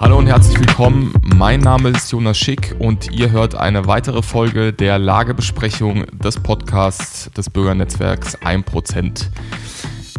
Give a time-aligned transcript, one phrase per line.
[0.00, 1.12] Hallo und herzlich willkommen.
[1.22, 7.28] Mein Name ist Jonas Schick und ihr hört eine weitere Folge der Lagebesprechung des Podcasts
[7.36, 9.26] des Bürgernetzwerks 1%.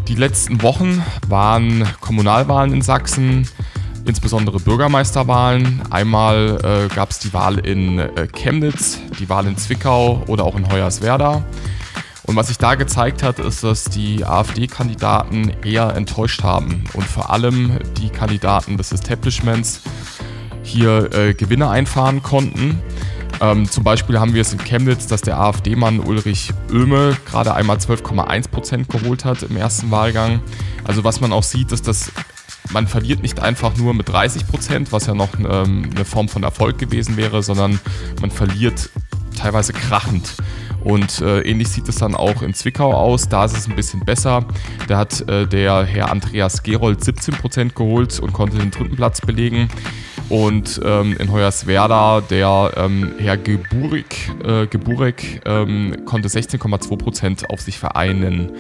[0.10, 3.48] Die letzten Wochen waren Kommunalwahlen in Sachsen,
[4.04, 5.82] insbesondere Bürgermeisterwahlen.
[5.90, 10.58] Einmal äh, gab es die Wahl in äh, Chemnitz, die Wahl in Zwickau oder auch
[10.58, 11.46] in Hoyerswerda.
[12.30, 17.32] Und was sich da gezeigt hat, ist, dass die AfD-Kandidaten eher enttäuscht haben und vor
[17.32, 19.82] allem die Kandidaten des Establishments
[20.62, 22.78] hier äh, Gewinne einfahren konnten.
[23.42, 27.78] Ähm, zum Beispiel haben wir es in Chemnitz, dass der AfD-Mann Ulrich Oehme gerade einmal
[27.78, 30.40] 12,1 Prozent geholt hat im ersten Wahlgang.
[30.84, 32.12] Also was man auch sieht, ist, dass
[32.70, 36.44] man verliert nicht einfach nur mit 30 Prozent, was ja noch ähm, eine Form von
[36.44, 37.80] Erfolg gewesen wäre, sondern
[38.22, 38.92] man verliert
[39.40, 40.36] teilweise krachend.
[40.84, 43.28] Und äh, ähnlich sieht es dann auch in Zwickau aus.
[43.28, 44.46] Da ist es ein bisschen besser.
[44.88, 49.70] Da hat äh, der Herr Andreas Gerold 17% geholt und konnte den dritten Platz belegen.
[50.30, 57.80] Und ähm, in Hoyerswerda der ähm, Herr Geburik, äh, Geburek ähm, konnte 16,2% auf sich
[57.80, 58.52] vereinen.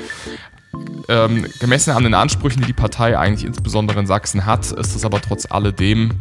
[1.07, 5.05] Ähm, gemessen an den Ansprüchen, die die Partei eigentlich insbesondere in Sachsen hat, ist es
[5.05, 6.11] aber trotz alledem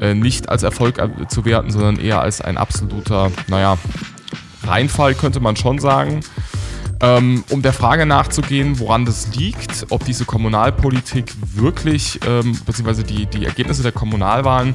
[0.00, 3.78] äh, nicht als Erfolg zu werten, sondern eher als ein absoluter, naja,
[4.64, 6.20] Reinfall könnte man schon sagen.
[7.00, 13.26] Ähm, um der Frage nachzugehen, woran das liegt, ob diese Kommunalpolitik wirklich, ähm, beziehungsweise die,
[13.26, 14.72] die Ergebnisse der Kommunalwahlen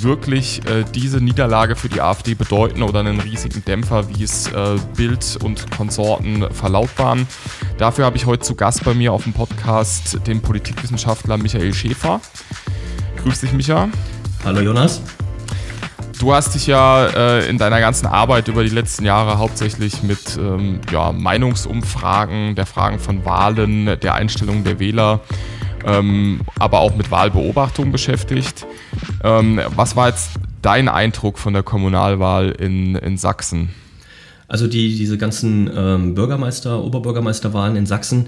[0.00, 4.76] wirklich äh, diese Niederlage für die AfD bedeuten oder einen riesigen Dämpfer, wie es äh,
[4.96, 7.28] Bild und Konsorten verlautbaren.
[7.78, 12.20] Dafür habe ich heute zu Gast bei mir auf dem Podcast den Politikwissenschaftler Michael Schäfer.
[13.22, 13.88] Grüß dich, Micha.
[14.44, 15.00] Hallo Jonas.
[16.18, 20.36] Du hast dich ja äh, in deiner ganzen Arbeit über die letzten Jahre hauptsächlich mit
[20.36, 25.20] ähm, ja, Meinungsumfragen, der Fragen von Wahlen, der Einstellung der Wähler,
[25.86, 28.66] ähm, aber auch mit Wahlbeobachtung beschäftigt.
[29.22, 33.70] Ähm, was war jetzt dein Eindruck von der Kommunalwahl in, in Sachsen?
[34.48, 38.26] Also die, diese ganzen ähm, Bürgermeister, Oberbürgermeisterwahlen in Sachsen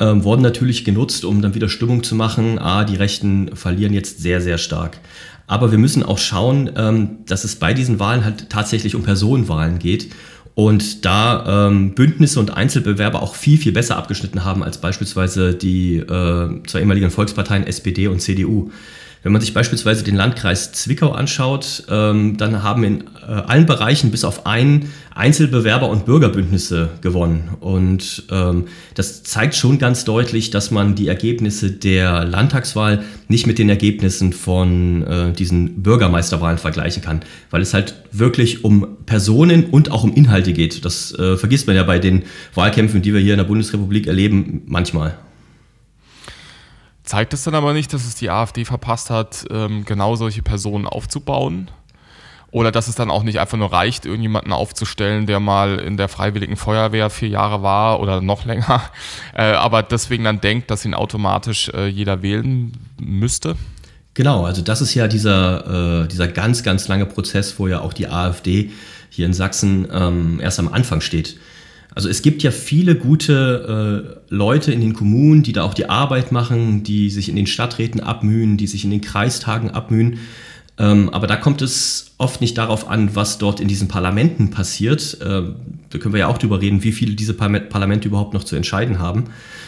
[0.00, 2.58] ähm, wurden natürlich genutzt, um dann wieder Stimmung zu machen.
[2.58, 4.98] Ah, die Rechten verlieren jetzt sehr, sehr stark.
[5.50, 9.80] Aber wir müssen auch schauen, ähm, dass es bei diesen Wahlen halt tatsächlich um Personenwahlen
[9.80, 10.10] geht
[10.54, 15.96] und da ähm, Bündnisse und Einzelbewerber auch viel, viel besser abgeschnitten haben als beispielsweise die
[15.96, 18.70] äh, zwei ehemaligen Volksparteien SPD und CDU.
[19.22, 24.10] Wenn man sich beispielsweise den Landkreis Zwickau anschaut, ähm, dann haben in äh, allen Bereichen
[24.10, 27.50] bis auf einen Einzelbewerber und Bürgerbündnisse gewonnen.
[27.60, 33.58] Und ähm, das zeigt schon ganz deutlich, dass man die Ergebnisse der Landtagswahl nicht mit
[33.58, 37.20] den Ergebnissen von äh, diesen Bürgermeisterwahlen vergleichen kann,
[37.50, 40.86] weil es halt wirklich um Personen und auch um Inhalte geht.
[40.86, 42.22] Das äh, vergisst man ja bei den
[42.54, 45.18] Wahlkämpfen, die wir hier in der Bundesrepublik erleben, manchmal.
[47.10, 50.86] Zeigt es dann aber nicht, dass es die AfD verpasst hat, ähm, genau solche Personen
[50.86, 51.68] aufzubauen?
[52.52, 56.06] Oder dass es dann auch nicht einfach nur reicht, irgendjemanden aufzustellen, der mal in der
[56.06, 58.84] Freiwilligen Feuerwehr vier Jahre war oder noch länger,
[59.34, 63.56] äh, aber deswegen dann denkt, dass ihn automatisch äh, jeder wählen müsste?
[64.14, 67.92] Genau, also das ist ja dieser, äh, dieser ganz, ganz lange Prozess, wo ja auch
[67.92, 68.70] die AfD
[69.08, 71.40] hier in Sachsen ähm, erst am Anfang steht.
[71.94, 75.88] Also es gibt ja viele gute äh, Leute in den Kommunen, die da auch die
[75.88, 80.18] Arbeit machen, die sich in den Stadträten abmühen, die sich in den Kreistagen abmühen.
[80.78, 85.18] Ähm, aber da kommt es oft nicht darauf an, was dort in diesen Parlamenten passiert.
[85.20, 85.56] Ähm,
[85.90, 88.98] da können wir ja auch drüber reden, wie viele diese Parlamente überhaupt noch zu entscheiden
[88.98, 89.24] haben,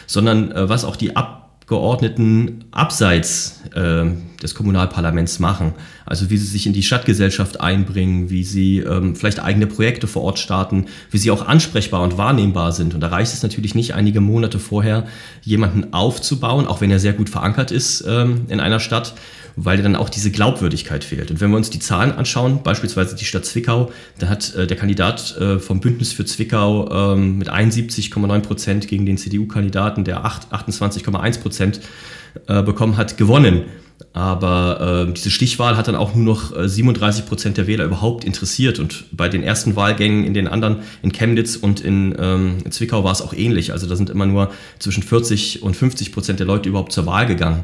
[0.07, 4.03] sondern äh, was auch die Ab Abgeordneten abseits äh,
[4.43, 5.73] des Kommunalparlaments machen.
[6.05, 10.23] Also wie sie sich in die Stadtgesellschaft einbringen, wie sie ähm, vielleicht eigene Projekte vor
[10.23, 12.93] Ort starten, wie sie auch ansprechbar und wahrnehmbar sind.
[12.93, 15.07] Und da reicht es natürlich nicht, einige Monate vorher
[15.41, 19.15] jemanden aufzubauen, auch wenn er sehr gut verankert ist ähm, in einer Stadt
[19.55, 21.31] weil dann auch diese Glaubwürdigkeit fehlt.
[21.31, 24.77] Und wenn wir uns die Zahlen anschauen, beispielsweise die Stadt Zwickau, da hat äh, der
[24.77, 31.41] Kandidat äh, vom Bündnis für Zwickau ähm, mit 71,9 Prozent gegen den CDU-Kandidaten, der 28,1
[31.41, 31.81] Prozent
[32.47, 33.63] äh, bekommen hat, gewonnen.
[34.13, 38.23] Aber äh, diese Stichwahl hat dann auch nur noch äh, 37 Prozent der Wähler überhaupt
[38.23, 38.77] interessiert.
[38.77, 43.03] Und bei den ersten Wahlgängen in den anderen, in Chemnitz und in, ähm, in Zwickau
[43.03, 43.71] war es auch ähnlich.
[43.71, 47.25] Also da sind immer nur zwischen 40 und 50 Prozent der Leute überhaupt zur Wahl
[47.25, 47.63] gegangen.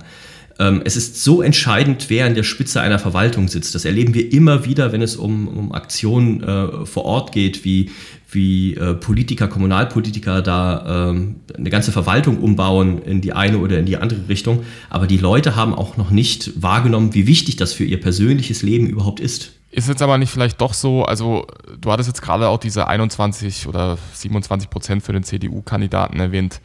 [0.57, 3.75] Ähm, es ist so entscheidend, wer an der Spitze einer Verwaltung sitzt.
[3.75, 7.92] Das erleben wir immer wieder, wenn es um, um Aktionen äh, vor Ort geht, wie,
[8.31, 13.85] wie äh, Politiker, Kommunalpolitiker da ähm, eine ganze Verwaltung umbauen in die eine oder in
[13.85, 14.63] die andere Richtung.
[14.89, 18.87] Aber die Leute haben auch noch nicht wahrgenommen, wie wichtig das für ihr persönliches Leben
[18.87, 19.53] überhaupt ist.
[19.71, 21.45] Ist jetzt aber nicht vielleicht doch so, also
[21.79, 26.59] du hattest jetzt gerade auch diese 21 oder 27 Prozent für den CDU-Kandidaten erwähnt.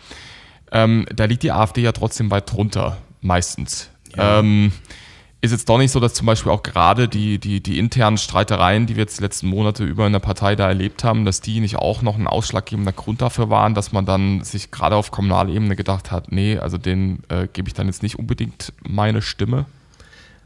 [0.73, 3.91] Ähm, da liegt die AfD ja trotzdem weit drunter meistens.
[4.17, 4.41] Ja.
[4.41, 4.73] Ähm,
[5.45, 8.87] ist jetzt doch nicht so, dass zum Beispiel auch gerade die, die, die internen Streitereien,
[8.87, 11.61] die wir jetzt die letzten Monate über in der Partei da erlebt haben, dass die
[11.61, 15.77] nicht auch noch ein ausschlaggebender Grund dafür waren, dass man dann sich gerade auf Kommunalebene
[15.77, 19.67] gedacht hat, nee, also den äh, gebe ich dann jetzt nicht unbedingt meine Stimme?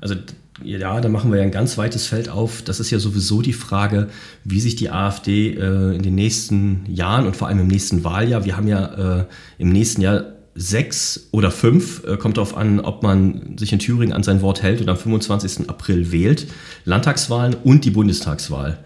[0.00, 0.16] Also
[0.64, 2.62] ja, da machen wir ja ein ganz weites Feld auf.
[2.62, 4.08] Das ist ja sowieso die Frage,
[4.42, 8.44] wie sich die AfD äh, in den nächsten Jahren und vor allem im nächsten Wahljahr,
[8.44, 9.24] wir haben ja äh,
[9.58, 10.24] im nächsten Jahr
[10.58, 14.62] sechs oder fünf, äh, kommt darauf an, ob man sich in Thüringen an sein Wort
[14.62, 15.68] hält und am 25.
[15.68, 16.48] April wählt,
[16.84, 18.78] Landtagswahlen und die Bundestagswahl.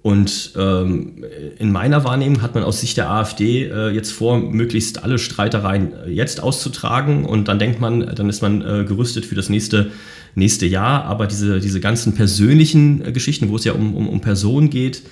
[0.00, 1.24] Und ähm,
[1.58, 5.92] in meiner Wahrnehmung hat man aus Sicht der AfD äh, jetzt vor, möglichst alle Streitereien
[5.92, 7.24] äh, jetzt auszutragen.
[7.24, 9.90] Und dann denkt man, dann ist man äh, gerüstet für das nächste,
[10.36, 11.04] nächste Jahr.
[11.04, 15.02] Aber diese, diese ganzen persönlichen äh, Geschichten, wo es ja um, um, um Personen geht,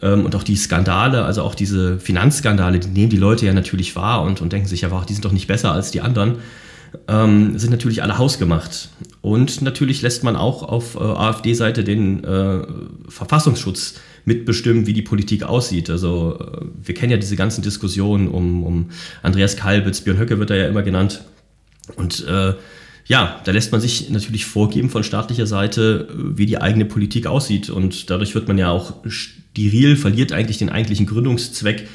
[0.00, 4.22] und auch die Skandale, also auch diese Finanzskandale, die nehmen die Leute ja natürlich wahr
[4.22, 6.36] und, und denken sich ja, die sind doch nicht besser als die anderen,
[7.08, 8.88] ähm, sind natürlich alle hausgemacht.
[9.22, 12.62] Und natürlich lässt man auch auf äh, AfD-Seite den äh,
[13.08, 13.94] Verfassungsschutz
[14.24, 15.90] mitbestimmen, wie die Politik aussieht.
[15.90, 18.90] Also äh, wir kennen ja diese ganzen Diskussionen um, um
[19.22, 21.22] Andreas Kalbitz, Björn Höcke wird er ja immer genannt.
[21.96, 22.54] Und äh,
[23.06, 27.68] ja, da lässt man sich natürlich vorgeben von staatlicher Seite, wie die eigene Politik aussieht.
[27.68, 28.94] Und dadurch wird man ja auch
[29.52, 31.88] steril, verliert eigentlich den eigentlichen Gründungszweck,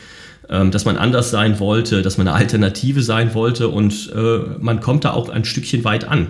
[0.49, 3.69] ähm, dass man anders sein wollte, dass man eine Alternative sein wollte.
[3.69, 6.27] Und äh, man kommt da auch ein Stückchen weit an.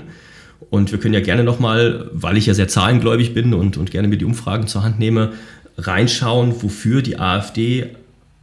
[0.69, 4.07] Und wir können ja gerne nochmal, weil ich ja sehr zahlengläubig bin und, und gerne
[4.07, 5.33] mir die Umfragen zur Hand nehme,
[5.77, 7.87] reinschauen, wofür die AfD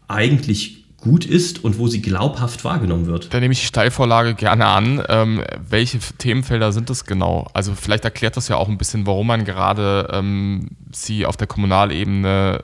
[0.08, 3.34] eigentlich gut ist und wo sie glaubhaft wahrgenommen wird.
[3.34, 5.02] Da nehme ich die Steilvorlage gerne an.
[5.08, 7.48] Ähm, welche Themenfelder sind das genau?
[7.52, 11.48] Also vielleicht erklärt das ja auch ein bisschen, warum man gerade ähm, sie auf der
[11.48, 12.60] Kommunalebene,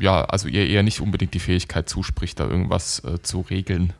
[0.00, 3.92] ja, also ihr eher nicht unbedingt die Fähigkeit zuspricht, da irgendwas äh, zu regeln.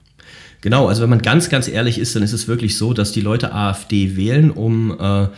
[0.62, 3.20] Genau, also wenn man ganz, ganz ehrlich ist, dann ist es wirklich so, dass die
[3.20, 5.28] Leute AfD wählen, um äh,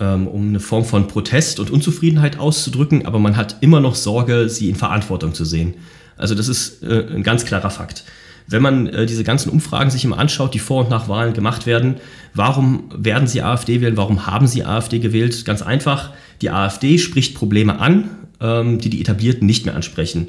[0.00, 4.48] ähm, um eine Form von Protest und Unzufriedenheit auszudrücken, aber man hat immer noch Sorge,
[4.48, 5.74] sie in Verantwortung zu sehen.
[6.16, 8.04] Also das ist äh, ein ganz klarer Fakt.
[8.48, 11.66] Wenn man äh, diese ganzen Umfragen sich immer anschaut, die vor und nach Wahlen gemacht
[11.66, 11.96] werden,
[12.34, 13.96] warum werden Sie AfD wählen?
[13.96, 15.44] Warum haben Sie AfD gewählt?
[15.44, 18.08] Ganz einfach, die AfD spricht Probleme an,
[18.40, 20.28] ähm, die die Etablierten nicht mehr ansprechen.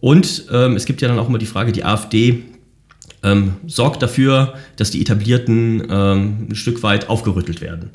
[0.00, 2.42] Und ähm, es gibt ja dann auch immer die Frage, die AfD
[3.22, 7.90] ähm, sorgt dafür, dass die Etablierten ähm, ein Stück weit aufgerüttelt werden.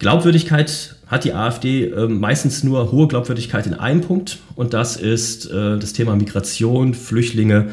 [0.00, 5.44] Glaubwürdigkeit hat die AfD äh, meistens nur hohe Glaubwürdigkeit in einem Punkt und das ist
[5.50, 7.68] äh, das Thema Migration, Flüchtlinge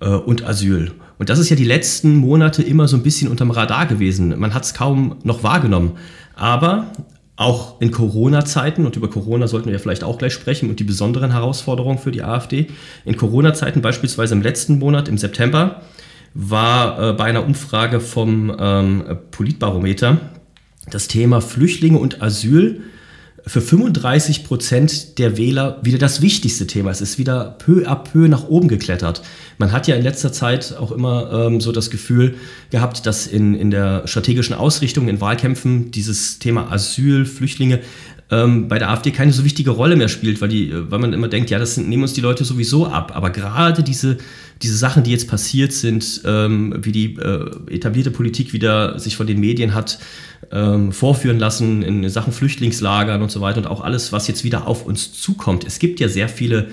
[0.00, 0.92] äh, und Asyl.
[1.18, 4.38] Und das ist ja die letzten Monate immer so ein bisschen unterm Radar gewesen.
[4.38, 5.92] Man hat es kaum noch wahrgenommen.
[6.36, 6.92] Aber
[7.36, 10.84] auch in Corona-Zeiten, und über Corona sollten wir ja vielleicht auch gleich sprechen und die
[10.84, 12.66] besonderen Herausforderungen für die AfD,
[13.06, 15.80] in Corona-Zeiten beispielsweise im letzten Monat, im September,
[16.34, 20.20] war äh, bei einer Umfrage vom ähm, Politbarometer
[20.90, 22.82] das Thema Flüchtlinge und Asyl
[23.44, 26.90] für 35 Prozent der Wähler wieder das wichtigste Thema.
[26.90, 29.22] Es ist wieder peu à peu nach oben geklettert.
[29.58, 32.36] Man hat ja in letzter Zeit auch immer ähm, so das Gefühl
[32.70, 37.80] gehabt, dass in, in der strategischen Ausrichtung in Wahlkämpfen dieses Thema Asyl, Flüchtlinge
[38.32, 41.28] ähm, bei der AfD keine so wichtige Rolle mehr spielt, weil, die, weil man immer
[41.28, 43.12] denkt, ja, das sind, nehmen uns die Leute sowieso ab.
[43.14, 44.16] Aber gerade diese,
[44.62, 49.26] diese Sachen, die jetzt passiert sind, ähm, wie die äh, etablierte Politik wieder sich von
[49.26, 49.98] den Medien hat
[50.50, 54.66] ähm, vorführen lassen in Sachen Flüchtlingslagern und so weiter und auch alles, was jetzt wieder
[54.66, 55.64] auf uns zukommt.
[55.66, 56.68] Es gibt ja sehr viele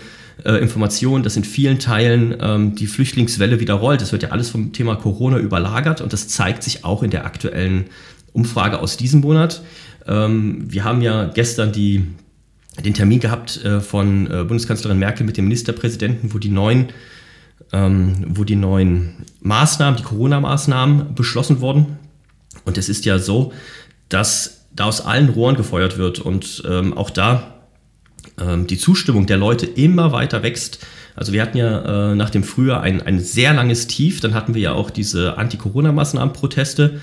[0.45, 4.01] äh, Informationen, dass in vielen Teilen ähm, die Flüchtlingswelle wieder rollt.
[4.01, 7.25] Es wird ja alles vom Thema Corona überlagert und das zeigt sich auch in der
[7.25, 7.85] aktuellen
[8.31, 9.61] Umfrage aus diesem Monat.
[10.09, 12.05] Ähm, wir haben ja gestern die,
[12.83, 16.89] den Termin gehabt äh, von äh, Bundeskanzlerin Merkel mit dem Ministerpräsidenten, wo die neuen
[17.71, 21.97] ähm, wo die neuen Maßnahmen, die Corona-Maßnahmen beschlossen wurden.
[22.65, 23.53] Und es ist ja so,
[24.09, 27.55] dass da aus allen Rohren gefeuert wird und ähm, auch da
[28.39, 30.85] ähm, die Zustimmung der Leute immer weiter wächst.
[31.15, 34.53] Also wir hatten ja äh, nach dem Frühjahr ein, ein sehr langes Tief, dann hatten
[34.53, 37.01] wir ja auch diese Anti-Corona-Maßnahmen-Proteste.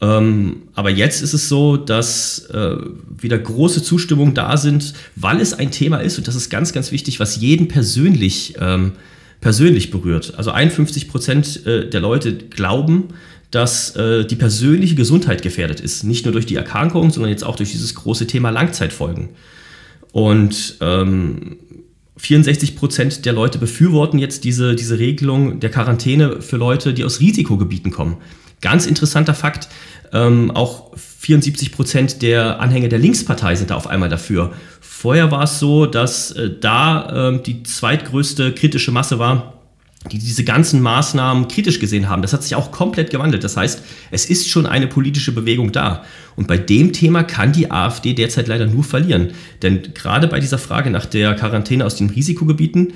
[0.00, 2.76] Ähm, aber jetzt ist es so, dass äh,
[3.20, 6.92] wieder große Zustimmung da sind, weil es ein Thema ist, und das ist ganz, ganz
[6.92, 8.92] wichtig, was jeden persönlich, ähm,
[9.40, 10.34] persönlich berührt.
[10.36, 13.08] Also 51 Prozent äh, der Leute glauben,
[13.50, 16.04] dass äh, die persönliche Gesundheit gefährdet ist.
[16.04, 19.30] Nicht nur durch die Erkrankung, sondern jetzt auch durch dieses große Thema Langzeitfolgen.
[20.12, 21.56] Und ähm,
[22.18, 27.20] 64 Prozent der Leute befürworten jetzt diese, diese Regelung der Quarantäne für Leute, die aus
[27.20, 28.18] Risikogebieten kommen.
[28.60, 29.68] Ganz interessanter Fakt,
[30.12, 34.52] ähm, auch 74 Prozent der Anhänger der Linkspartei sind da auf einmal dafür.
[34.80, 39.54] Vorher war es so, dass äh, da äh, die zweitgrößte kritische Masse war
[40.10, 42.22] die diese ganzen Maßnahmen kritisch gesehen haben.
[42.22, 43.42] Das hat sich auch komplett gewandelt.
[43.44, 46.04] Das heißt, es ist schon eine politische Bewegung da.
[46.36, 49.32] Und bei dem Thema kann die AfD derzeit leider nur verlieren.
[49.62, 52.94] Denn gerade bei dieser Frage nach der Quarantäne aus den Risikogebieten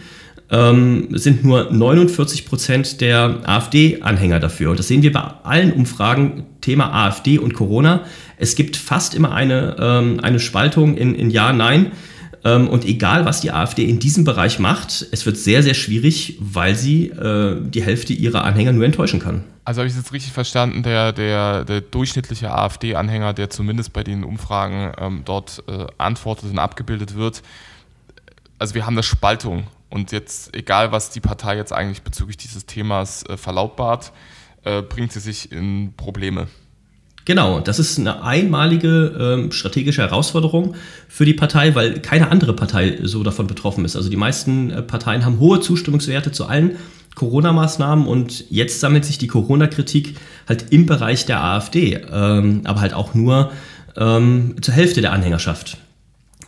[0.50, 4.70] ähm, sind nur 49 Prozent der AfD-Anhänger dafür.
[4.70, 8.04] Und das sehen wir bei allen Umfragen, Thema AfD und Corona.
[8.36, 11.92] Es gibt fast immer eine, ähm, eine Spaltung in, in Ja, Nein.
[12.44, 16.38] Ähm, und egal, was die AfD in diesem Bereich macht, es wird sehr, sehr schwierig,
[16.40, 19.44] weil sie äh, die Hälfte ihrer Anhänger nur enttäuschen kann.
[19.64, 24.02] Also habe ich es jetzt richtig verstanden, der, der, der durchschnittliche AfD-Anhänger, der zumindest bei
[24.02, 27.42] den Umfragen ähm, dort äh, antwortet und abgebildet wird,
[28.62, 29.64] also wir haben eine Spaltung.
[29.92, 34.12] Und jetzt, egal was die Partei jetzt eigentlich bezüglich dieses Themas äh, verlautbart,
[34.64, 36.46] äh, bringt sie sich in Probleme.
[37.26, 40.76] Genau, das ist eine einmalige äh, strategische Herausforderung
[41.08, 43.94] für die Partei, weil keine andere Partei so davon betroffen ist.
[43.94, 46.76] Also die meisten äh, Parteien haben hohe Zustimmungswerte zu allen
[47.14, 50.16] Corona-Maßnahmen und jetzt sammelt sich die Corona-Kritik
[50.48, 53.52] halt im Bereich der AfD, ähm, aber halt auch nur
[53.98, 55.76] ähm, zur Hälfte der Anhängerschaft.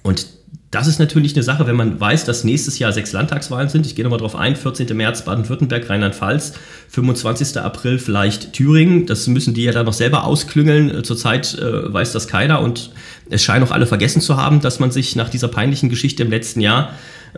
[0.02, 0.28] Und
[0.74, 3.86] das ist natürlich eine Sache, wenn man weiß, dass nächstes Jahr sechs Landtagswahlen sind.
[3.86, 4.56] Ich gehe nochmal drauf ein.
[4.56, 4.96] 14.
[4.96, 6.54] März Baden-Württemberg, Rheinland-Pfalz,
[6.88, 7.58] 25.
[7.60, 9.06] April vielleicht Thüringen.
[9.06, 10.90] Das müssen die ja dann noch selber ausklüngeln.
[10.90, 12.90] Äh, zurzeit äh, weiß das keiner und
[13.30, 16.30] es scheinen auch alle vergessen zu haben, dass man sich nach dieser peinlichen Geschichte im
[16.30, 16.90] letzten Jahr,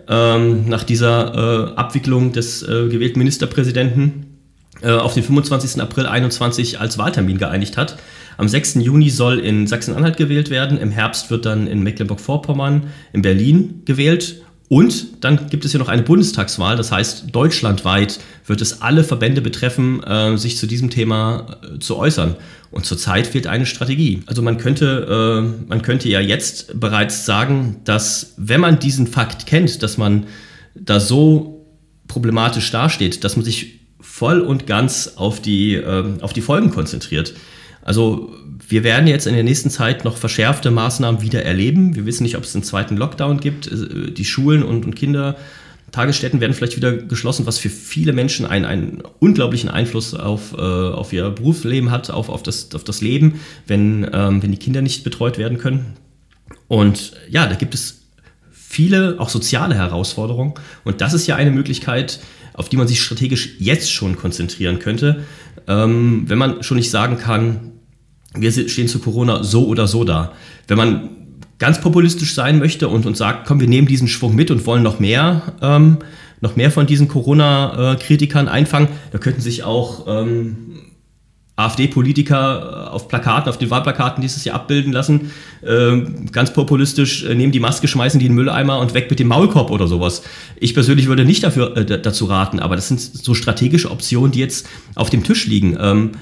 [0.08, 4.38] ähm, nach dieser äh, Abwicklung des äh, gewählten Ministerpräsidenten,
[4.82, 5.80] äh, auf den 25.
[5.82, 7.96] April 21 als Wahltermin geeinigt hat.
[8.36, 8.76] Am 6.
[8.76, 10.78] Juni soll in Sachsen-Anhalt gewählt werden.
[10.78, 14.42] Im Herbst wird dann in Mecklenburg-Vorpommern, in Berlin gewählt.
[14.68, 16.76] Und dann gibt es hier noch eine Bundestagswahl.
[16.76, 21.96] Das heißt, deutschlandweit wird es alle Verbände betreffen, äh, sich zu diesem Thema äh, zu
[21.96, 22.34] äußern.
[22.72, 24.22] Und zurzeit fehlt eine Strategie.
[24.26, 29.46] Also man könnte, äh, man könnte ja jetzt bereits sagen, dass wenn man diesen Fakt
[29.46, 30.26] kennt, dass man
[30.74, 31.64] da so
[32.08, 35.82] problematisch dasteht, dass man sich voll und ganz auf die,
[36.20, 37.34] auf die Folgen konzentriert.
[37.86, 38.34] Also
[38.68, 41.94] wir werden jetzt in der nächsten Zeit noch verschärfte Maßnahmen wieder erleben.
[41.94, 43.68] Wir wissen nicht, ob es einen zweiten Lockdown gibt.
[43.68, 48.64] Äh, die Schulen und, und Kindertagesstätten werden vielleicht wieder geschlossen, was für viele Menschen einen,
[48.64, 53.40] einen unglaublichen Einfluss auf, äh, auf ihr Berufsleben hat, auf, auf, das, auf das Leben,
[53.68, 55.94] wenn, ähm, wenn die Kinder nicht betreut werden können.
[56.66, 58.02] Und ja, da gibt es
[58.50, 60.54] viele auch soziale Herausforderungen.
[60.82, 62.18] Und das ist ja eine Möglichkeit,
[62.52, 65.22] auf die man sich strategisch jetzt schon konzentrieren könnte,
[65.68, 67.72] ähm, wenn man schon nicht sagen kann,
[68.38, 70.32] wir stehen zu Corona so oder so da.
[70.68, 71.10] Wenn man
[71.58, 74.82] ganz populistisch sein möchte und, und sagt, komm, wir nehmen diesen Schwung mit und wollen
[74.82, 75.98] noch mehr, ähm,
[76.40, 80.76] noch mehr von diesen Corona-Kritikern einfangen, da könnten sich auch ähm,
[81.56, 85.32] AfD-Politiker auf Plakaten, auf den Wahlplakaten dieses Jahr abbilden lassen.
[85.66, 89.18] Ähm, ganz populistisch äh, nehmen die Maske, schmeißen die in den Mülleimer und weg mit
[89.18, 90.22] dem Maulkorb oder sowas.
[90.60, 94.40] Ich persönlich würde nicht dafür, äh, dazu raten, aber das sind so strategische Optionen, die
[94.40, 95.78] jetzt auf dem Tisch liegen.
[95.80, 96.12] Ähm,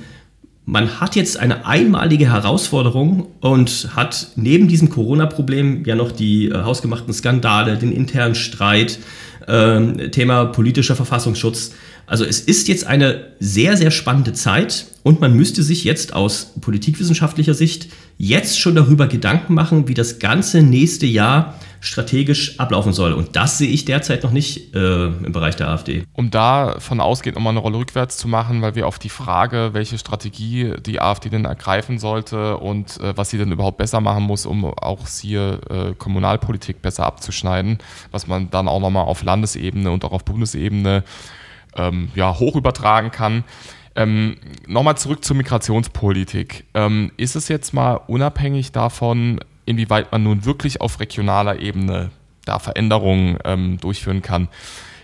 [0.66, 6.62] man hat jetzt eine einmalige Herausforderung und hat neben diesem Corona-Problem ja noch die äh,
[6.62, 8.98] hausgemachten Skandale, den internen Streit,
[9.46, 11.74] äh, Thema politischer Verfassungsschutz.
[12.06, 16.52] Also es ist jetzt eine sehr, sehr spannende Zeit und man müsste sich jetzt aus
[16.60, 23.12] politikwissenschaftlicher Sicht jetzt schon darüber Gedanken machen, wie das ganze nächste Jahr strategisch ablaufen soll.
[23.12, 26.04] Und das sehe ich derzeit noch nicht äh, im Bereich der AfD.
[26.14, 29.70] Um da von ausgehend nochmal eine Rolle rückwärts zu machen, weil wir auf die Frage,
[29.72, 34.22] welche Strategie die AfD denn ergreifen sollte und äh, was sie denn überhaupt besser machen
[34.22, 37.78] muss, um auch hier äh, Kommunalpolitik besser abzuschneiden,
[38.10, 41.04] was man dann auch nochmal auf Landesebene und auch auf Bundesebene
[41.76, 43.44] ähm, ja, hoch übertragen kann.
[43.96, 46.64] Ähm, Nochmal zurück zur Migrationspolitik.
[46.74, 52.10] Ähm, ist es jetzt mal unabhängig davon, inwieweit man nun wirklich auf regionaler Ebene
[52.44, 54.48] da Veränderungen ähm, durchführen kann,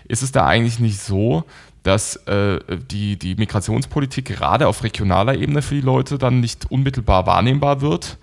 [0.07, 1.43] ist es da eigentlich nicht so,
[1.83, 2.59] dass äh,
[2.91, 8.17] die, die Migrationspolitik gerade auf regionaler Ebene für die Leute dann nicht unmittelbar wahrnehmbar wird?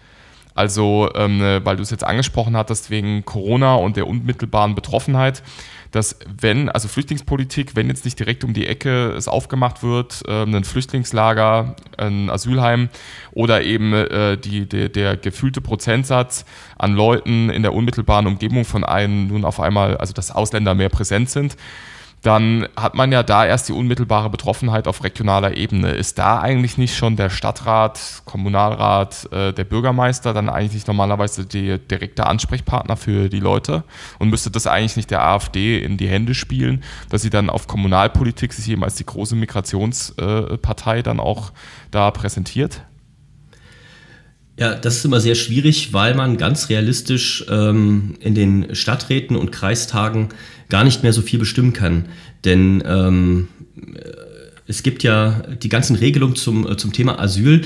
[0.55, 5.43] Also, ähm, weil du es jetzt angesprochen hattest, wegen Corona und der unmittelbaren Betroffenheit,
[5.91, 10.43] dass wenn, also Flüchtlingspolitik, wenn jetzt nicht direkt um die Ecke es aufgemacht wird, äh,
[10.43, 12.89] ein Flüchtlingslager, ein Asylheim
[13.33, 16.45] oder eben äh, die, der, der gefühlte Prozentsatz
[16.77, 20.89] an Leuten in der unmittelbaren Umgebung von einem nun auf einmal, also dass Ausländer mehr
[20.89, 21.57] präsent sind,
[22.23, 25.93] dann hat man ja da erst die unmittelbare Betroffenheit auf regionaler Ebene.
[25.93, 31.47] Ist da eigentlich nicht schon der Stadtrat, Kommunalrat, äh, der Bürgermeister dann eigentlich nicht normalerweise
[31.47, 33.85] der direkte Ansprechpartner für die Leute?
[34.19, 37.69] Und müsste das eigentlich nicht der AfD in die Hände spielen, dass sie dann auf
[37.69, 41.53] Kommunalpolitik sich eben als die große Migrationspartei äh, dann auch
[41.91, 42.83] da präsentiert?
[44.59, 49.53] Ja, das ist immer sehr schwierig, weil man ganz realistisch ähm, in den Stadträten und
[49.53, 50.31] Kreistagen
[50.69, 52.07] gar nicht mehr so viel bestimmen kann.
[52.45, 53.49] Denn ähm,
[54.69, 57.63] es gibt ja die ganzen Regelungen zum, äh, zum Thema Asyl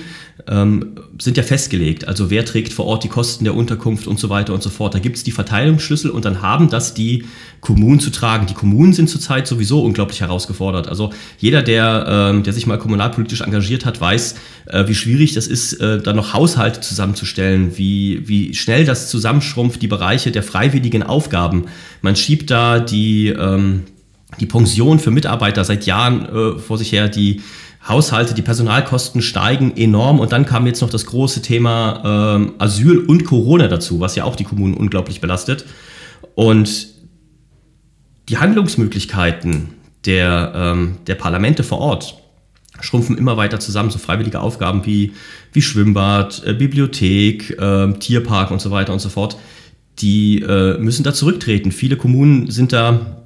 [0.47, 2.07] ähm, sind ja festgelegt.
[2.07, 4.95] Also wer trägt vor Ort die Kosten der Unterkunft und so weiter und so fort.
[4.95, 7.25] Da gibt es die Verteilungsschlüssel und dann haben das die
[7.61, 8.47] Kommunen zu tragen.
[8.47, 10.89] Die Kommunen sind zurzeit sowieso unglaublich herausgefordert.
[10.89, 15.49] Also jeder, der, ähm, der sich mal kommunalpolitisch engagiert hat, weiß, äh, wie schwierig das
[15.49, 21.03] ist, äh, dann noch Haushalte zusammenzustellen, wie, wie schnell das zusammenschrumpft, die Bereiche der freiwilligen
[21.03, 21.65] Aufgaben.
[22.01, 23.83] Man schiebt da die, ähm,
[24.41, 27.43] die Pension für Mitarbeiter seit Jahren äh, vor sich her, die
[27.87, 32.99] Haushalte, die Personalkosten steigen enorm und dann kam jetzt noch das große Thema ähm, Asyl
[32.99, 35.65] und Corona dazu, was ja auch die Kommunen unglaublich belastet.
[36.37, 36.87] Und
[38.29, 39.71] die Handlungsmöglichkeiten
[40.05, 42.23] der, ähm, der Parlamente vor Ort
[42.81, 43.91] schrumpfen immer weiter zusammen.
[43.91, 45.13] So freiwillige Aufgaben wie,
[45.53, 49.37] wie Schwimmbad, äh, Bibliothek, äh, Tierpark und so weiter und so fort,
[49.99, 51.73] die äh, müssen da zurücktreten.
[51.73, 53.22] Viele Kommunen sind da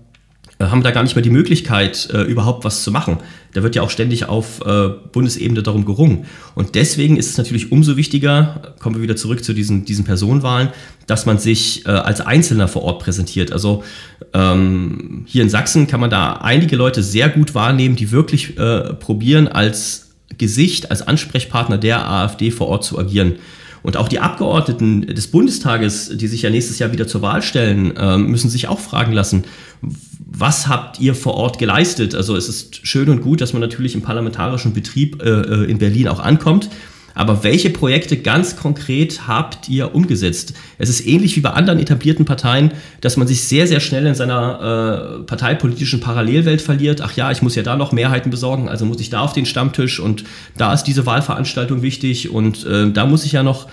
[0.58, 3.18] haben da gar nicht mehr die Möglichkeit, äh, überhaupt was zu machen.
[3.52, 6.24] Da wird ja auch ständig auf äh, Bundesebene darum gerungen.
[6.54, 10.70] Und deswegen ist es natürlich umso wichtiger, kommen wir wieder zurück zu diesen, diesen Personenwahlen,
[11.06, 13.52] dass man sich äh, als Einzelner vor Ort präsentiert.
[13.52, 13.84] Also
[14.32, 18.94] ähm, hier in Sachsen kann man da einige Leute sehr gut wahrnehmen, die wirklich äh,
[18.94, 23.36] probieren, als Gesicht, als Ansprechpartner der AfD vor Ort zu agieren.
[23.82, 27.94] Und auch die Abgeordneten des Bundestages, die sich ja nächstes Jahr wieder zur Wahl stellen,
[27.96, 29.44] ähm, müssen sich auch fragen lassen,
[29.80, 32.14] was habt ihr vor Ort geleistet?
[32.14, 35.78] Also es ist schön und gut, dass man natürlich im parlamentarischen Betrieb äh, äh, in
[35.78, 36.68] Berlin auch ankommt.
[37.16, 40.52] Aber welche Projekte ganz konkret habt ihr umgesetzt?
[40.76, 44.14] Es ist ähnlich wie bei anderen etablierten Parteien, dass man sich sehr, sehr schnell in
[44.14, 47.00] seiner äh, parteipolitischen Parallelwelt verliert.
[47.00, 49.46] Ach ja, ich muss ja da noch Mehrheiten besorgen, also muss ich da auf den
[49.46, 50.24] Stammtisch und
[50.58, 53.66] da ist diese Wahlveranstaltung wichtig und äh, da muss ich ja noch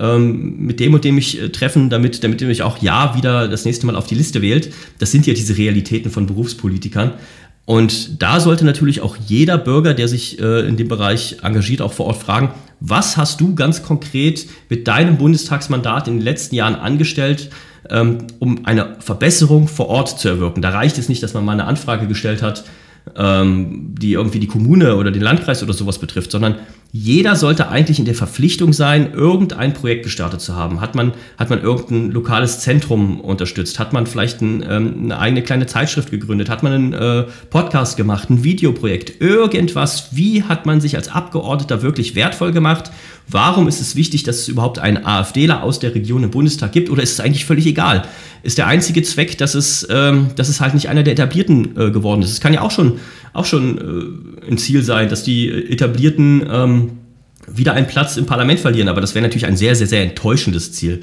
[0.00, 3.46] ähm, mit dem und dem mich äh, treffen, damit, damit ihr mich auch ja wieder
[3.46, 4.72] das nächste Mal auf die Liste wählt.
[4.98, 7.12] Das sind ja diese Realitäten von Berufspolitikern.
[7.68, 11.92] Und da sollte natürlich auch jeder Bürger, der sich äh, in dem Bereich engagiert, auch
[11.92, 16.76] vor Ort fragen, was hast du ganz konkret mit deinem Bundestagsmandat in den letzten Jahren
[16.76, 17.50] angestellt,
[17.90, 20.62] ähm, um eine Verbesserung vor Ort zu erwirken?
[20.62, 22.64] Da reicht es nicht, dass man mal eine Anfrage gestellt hat,
[23.14, 26.54] ähm, die irgendwie die Kommune oder den Landkreis oder sowas betrifft, sondern
[26.90, 30.80] jeder sollte eigentlich in der Verpflichtung sein, irgendein Projekt gestartet zu haben.
[30.80, 33.78] Hat man, hat man irgendein lokales Zentrum unterstützt?
[33.78, 36.48] Hat man vielleicht ein, ähm, eine eigene kleine Zeitschrift gegründet?
[36.48, 39.20] Hat man einen äh, Podcast gemacht, ein Videoprojekt?
[39.20, 40.16] Irgendwas?
[40.16, 42.90] Wie hat man sich als Abgeordneter wirklich wertvoll gemacht?
[43.30, 46.88] Warum ist es wichtig, dass es überhaupt einen AfDler aus der Region im Bundestag gibt?
[46.88, 48.02] Oder ist es eigentlich völlig egal?
[48.42, 51.90] Ist der einzige Zweck, dass es, ähm, dass es halt nicht einer der Etablierten äh,
[51.90, 52.30] geworden ist?
[52.30, 53.00] Es kann ja auch schon,
[53.34, 53.78] auch schon
[54.46, 56.90] äh, ein Ziel sein, dass die Etablierten ähm,
[57.46, 58.88] wieder einen Platz im Parlament verlieren.
[58.88, 61.00] Aber das wäre natürlich ein sehr, sehr, sehr enttäuschendes Ziel.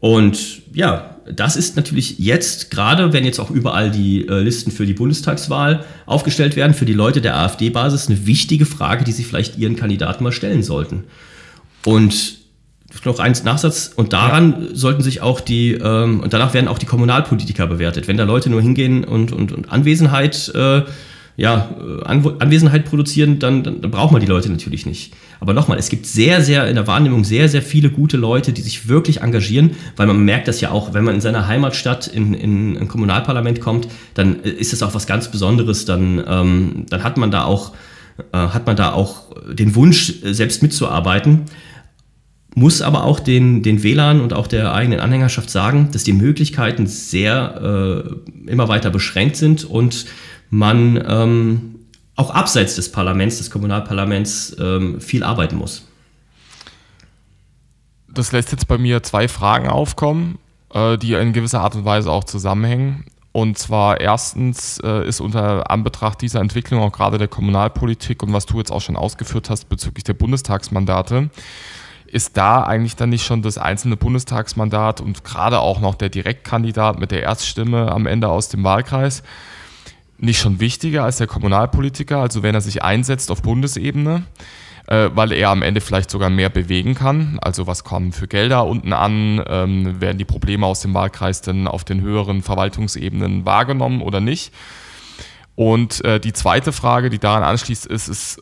[0.00, 4.86] Und ja, das ist natürlich jetzt, gerade wenn jetzt auch überall die äh, Listen für
[4.86, 9.56] die Bundestagswahl aufgestellt werden, für die Leute der AfD-Basis eine wichtige Frage, die sie vielleicht
[9.56, 11.04] ihren Kandidaten mal stellen sollten.
[11.84, 12.44] Und
[13.04, 14.74] noch eins Nachsatz, und daran ja.
[14.74, 18.08] sollten sich auch die, ähm, und danach werden auch die Kommunalpolitiker bewertet.
[18.08, 20.82] Wenn da Leute nur hingehen und, und, und Anwesenheit, äh,
[21.36, 21.68] ja,
[22.04, 25.14] An Anwesenheit produzieren, dann, dann, dann braucht man die Leute natürlich nicht.
[25.40, 28.62] Aber nochmal, es gibt sehr, sehr in der Wahrnehmung sehr, sehr viele gute Leute, die
[28.62, 32.34] sich wirklich engagieren, weil man merkt das ja auch, wenn man in seiner Heimatstadt in,
[32.34, 37.16] in ein Kommunalparlament kommt, dann ist das auch was ganz Besonderes, dann, ähm, dann hat
[37.16, 37.72] man da auch,
[38.32, 41.46] äh, hat man da auch den Wunsch, selbst mitzuarbeiten
[42.54, 46.86] muss aber auch den, den Wählern und auch der eigenen Anhängerschaft sagen, dass die Möglichkeiten
[46.86, 48.14] sehr
[48.46, 50.06] äh, immer weiter beschränkt sind und
[50.50, 51.74] man ähm,
[52.16, 55.88] auch abseits des Parlaments, des Kommunalparlaments, ähm, viel arbeiten muss.
[58.08, 60.38] Das lässt jetzt bei mir zwei Fragen aufkommen,
[60.72, 63.04] äh, die in gewisser Art und Weise auch zusammenhängen.
[63.32, 68.46] Und zwar erstens äh, ist unter Anbetracht dieser Entwicklung auch gerade der Kommunalpolitik und was
[68.46, 71.30] du jetzt auch schon ausgeführt hast bezüglich der Bundestagsmandate,
[72.14, 77.00] ist da eigentlich dann nicht schon das einzelne Bundestagsmandat und gerade auch noch der Direktkandidat
[77.00, 79.24] mit der Erststimme am Ende aus dem Wahlkreis
[80.18, 84.22] nicht schon wichtiger als der Kommunalpolitiker, also wenn er sich einsetzt auf Bundesebene,
[84.86, 87.38] äh, weil er am Ende vielleicht sogar mehr bewegen kann.
[87.42, 91.66] Also was kommen für Gelder unten an, ähm, werden die Probleme aus dem Wahlkreis denn
[91.66, 94.52] auf den höheren Verwaltungsebenen wahrgenommen oder nicht?
[95.56, 98.40] Und äh, die zweite Frage, die daran anschließt, ist, ist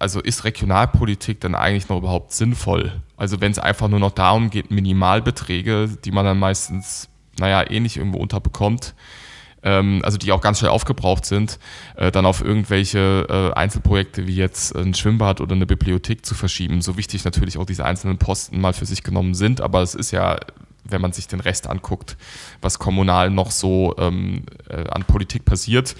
[0.00, 3.00] also ist Regionalpolitik dann eigentlich noch überhaupt sinnvoll?
[3.16, 7.08] Also wenn es einfach nur noch darum geht, Minimalbeträge, die man dann meistens,
[7.38, 8.94] naja, eh nicht irgendwo unterbekommt,
[9.62, 11.58] ähm, also die auch ganz schnell aufgebraucht sind,
[11.96, 16.80] äh, dann auf irgendwelche äh, Einzelprojekte wie jetzt ein Schwimmbad oder eine Bibliothek zu verschieben.
[16.80, 20.10] So wichtig natürlich auch diese einzelnen Posten mal für sich genommen sind, aber es ist
[20.10, 20.38] ja
[20.84, 22.16] wenn man sich den Rest anguckt,
[22.60, 25.94] was kommunal noch so ähm, äh, an Politik passiert,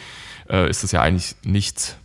[0.49, 1.97] äh, ist das ja eigentlich nichts.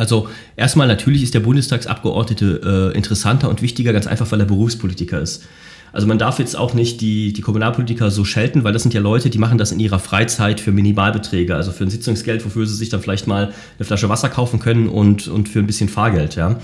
[0.00, 5.20] Also erstmal natürlich ist der Bundestagsabgeordnete äh, interessanter und wichtiger, ganz einfach, weil er Berufspolitiker
[5.20, 5.44] ist.
[5.92, 9.00] Also man darf jetzt auch nicht die, die Kommunalpolitiker so schelten, weil das sind ja
[9.02, 12.76] Leute, die machen das in ihrer Freizeit für Minimalbeträge, also für ein Sitzungsgeld, wofür sie
[12.76, 16.34] sich dann vielleicht mal eine Flasche Wasser kaufen können und, und für ein bisschen Fahrgeld.
[16.34, 16.56] Ja.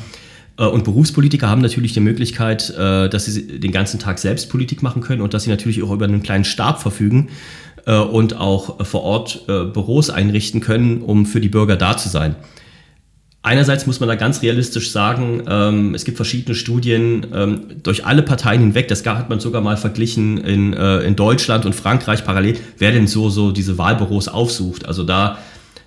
[0.59, 4.83] Äh, und Berufspolitiker haben natürlich die Möglichkeit, äh, dass sie den ganzen Tag selbst Politik
[4.83, 7.29] machen können und dass sie natürlich auch über einen kleinen Stab verfügen
[7.85, 12.37] äh, und auch vor Ort Büros einrichten können, um für die Bürger da zu sein.
[13.47, 18.23] Einerseits muss man da ganz realistisch sagen, ähm, es gibt verschiedene Studien ähm, durch alle
[18.23, 18.89] Parteien hinweg.
[18.89, 23.31] Das hat man sogar mal verglichen in, in Deutschland und Frankreich parallel, wer denn so,
[23.31, 24.87] so diese Wahlbüros aufsucht.
[24.87, 25.39] Also da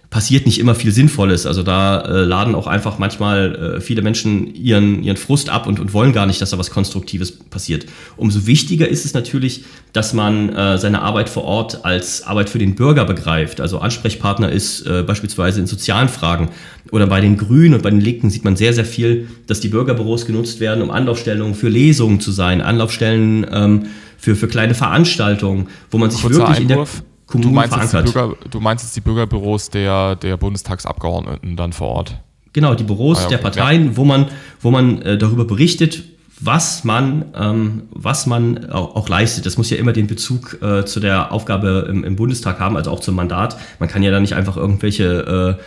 [0.10, 1.46] passiert nicht immer viel Sinnvolles.
[1.46, 5.80] Also da äh, laden auch einfach manchmal äh, viele Menschen ihren, ihren Frust ab und,
[5.80, 7.86] und wollen gar nicht, dass da was Konstruktives passiert.
[8.18, 12.58] Umso wichtiger ist es natürlich, dass man äh, seine Arbeit vor Ort als Arbeit für
[12.58, 13.62] den Bürger begreift.
[13.62, 16.50] Also Ansprechpartner ist äh, beispielsweise in sozialen Fragen.
[16.92, 19.68] Oder bei den Grünen und bei den Linken sieht man sehr, sehr viel, dass die
[19.68, 23.86] Bürgerbüros genutzt werden, um Anlaufstellungen für Lesungen zu sein, Anlaufstellen ähm,
[24.18, 26.96] für, für kleine Veranstaltungen, wo man sich Kurzer wirklich Einwurf.
[26.96, 28.14] in der Kommunen du meinst verankert.
[28.14, 32.20] Bürger, du meinst jetzt die Bürgerbüros der, der Bundestagsabgeordneten dann vor Ort?
[32.54, 33.98] Genau, die Büros ah, okay, der Parteien, ja.
[33.98, 34.26] wo man,
[34.62, 36.04] wo man äh, darüber berichtet,
[36.40, 39.46] was man, ähm, was man auch, auch, leistet.
[39.46, 42.92] Das muss ja immer den Bezug äh, zu der Aufgabe im, im, Bundestag haben, also
[42.92, 43.58] auch zum Mandat.
[43.80, 45.58] Man kann ja da nicht einfach irgendwelche,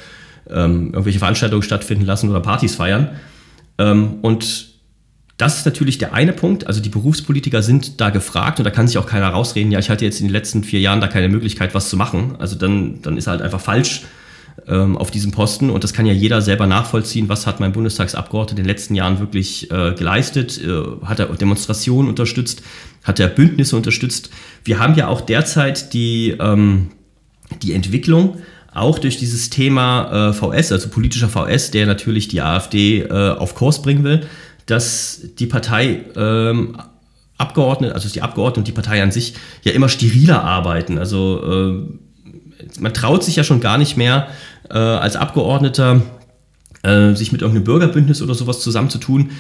[0.49, 3.11] äh, ähm, irgendwelche Veranstaltungen stattfinden lassen oder Partys feiern.
[3.79, 4.72] Ähm, und
[5.43, 6.69] das ist natürlich der eine Punkt.
[6.69, 9.91] Also die Berufspolitiker sind da gefragt und da kann sich auch keiner rausreden, ja, ich
[9.91, 12.37] hatte jetzt in den letzten vier Jahren da keine Möglichkeit, was zu machen.
[12.39, 14.03] Also dann, dann ist er halt einfach falsch
[14.69, 18.53] ähm, auf diesem Posten und das kann ja jeder selber nachvollziehen, was hat mein Bundestagsabgeordneter
[18.61, 22.63] in den letzten Jahren wirklich äh, geleistet, äh, hat er Demonstrationen unterstützt,
[23.03, 24.31] hat er Bündnisse unterstützt.
[24.63, 26.93] Wir haben ja auch derzeit die, ähm,
[27.63, 28.37] die Entwicklung,
[28.73, 33.55] auch durch dieses Thema äh, VS, also politischer VS, der natürlich die AfD äh, auf
[33.55, 34.27] Kurs bringen will,
[34.67, 36.77] dass die Partei ähm,
[37.39, 40.99] Abgeordnete, also die Abgeordneten und die Partei an sich ja immer steriler arbeiten.
[40.99, 44.29] Also äh, man traut sich ja schon gar nicht mehr
[44.71, 46.03] äh, als Abgeordneter
[46.83, 49.31] äh, sich mit irgendeinem Bürgerbündnis oder sowas zusammenzutun.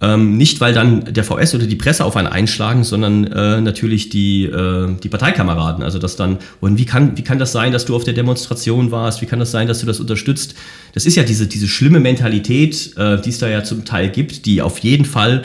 [0.00, 4.08] Ähm, nicht, weil dann der VS oder die Presse auf einen einschlagen, sondern äh, natürlich
[4.08, 5.84] die, äh, die Parteikameraden.
[5.84, 8.90] Also das dann, und wie kann, wie kann das sein, dass du auf der Demonstration
[8.90, 9.22] warst?
[9.22, 10.56] Wie kann das sein, dass du das unterstützt?
[10.92, 14.46] Das ist ja diese, diese schlimme Mentalität, äh, die es da ja zum Teil gibt,
[14.46, 15.44] die auf jeden Fall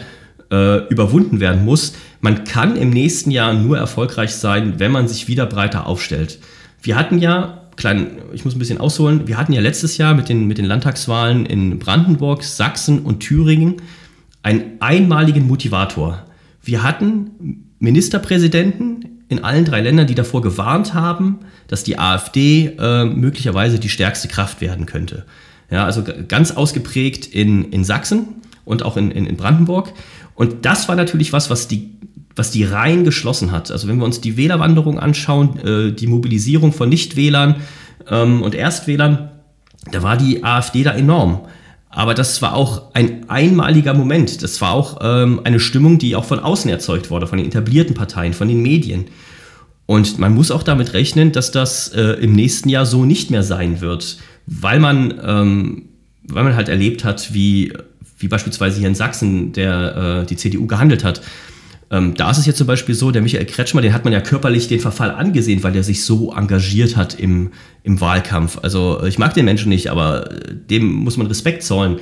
[0.51, 1.93] äh, überwunden werden muss.
[2.21, 6.39] Man kann im nächsten Jahr nur erfolgreich sein, wenn man sich wieder breiter aufstellt.
[6.81, 9.27] Wir hatten ja klein, ich muss ein bisschen ausholen.
[9.27, 13.75] Wir hatten ja letztes Jahr mit den, mit den Landtagswahlen in Brandenburg, Sachsen und Thüringen
[14.43, 16.25] einen einmaligen Motivator.
[16.63, 18.86] Wir hatten Ministerpräsidenten
[19.29, 24.27] in allen drei Ländern, die davor gewarnt haben, dass die AfD äh, möglicherweise die stärkste
[24.27, 25.25] Kraft werden könnte.
[25.69, 28.27] Ja, also ganz ausgeprägt in, in Sachsen
[28.63, 29.91] und auch in, in, in Brandenburg.
[30.33, 31.89] Und das war natürlich was, was die,
[32.35, 33.71] was die Reihen geschlossen hat.
[33.71, 37.55] Also wenn wir uns die Wählerwanderung anschauen, äh, die Mobilisierung von Nichtwählern
[38.09, 39.31] ähm, und Erstwählern,
[39.91, 41.41] da war die AfD da enorm.
[41.97, 44.43] Aber das war auch ein einmaliger Moment.
[44.43, 47.95] Das war auch ähm, eine Stimmung, die auch von außen erzeugt wurde, von den etablierten
[47.95, 49.05] Parteien, von den Medien.
[49.87, 53.41] Und man muss auch damit rechnen, dass das äh, im nächsten Jahr so nicht mehr
[53.41, 55.85] sein wird, weil man, ähm,
[56.21, 57.73] weil man halt erlebt hat, wie,
[58.19, 61.21] wie beispielsweise hier in Sachsen der, äh, die CDU gehandelt hat.
[61.89, 64.19] Ähm, da ist es jetzt zum Beispiel so, der Michael Kretschmer, den hat man ja
[64.19, 67.51] körperlich den Verfall angesehen, weil er sich so engagiert hat im,
[67.83, 68.59] im Wahlkampf.
[68.61, 71.99] Also ich mag den Menschen nicht, aber äh, dem muss man Respekt zollen.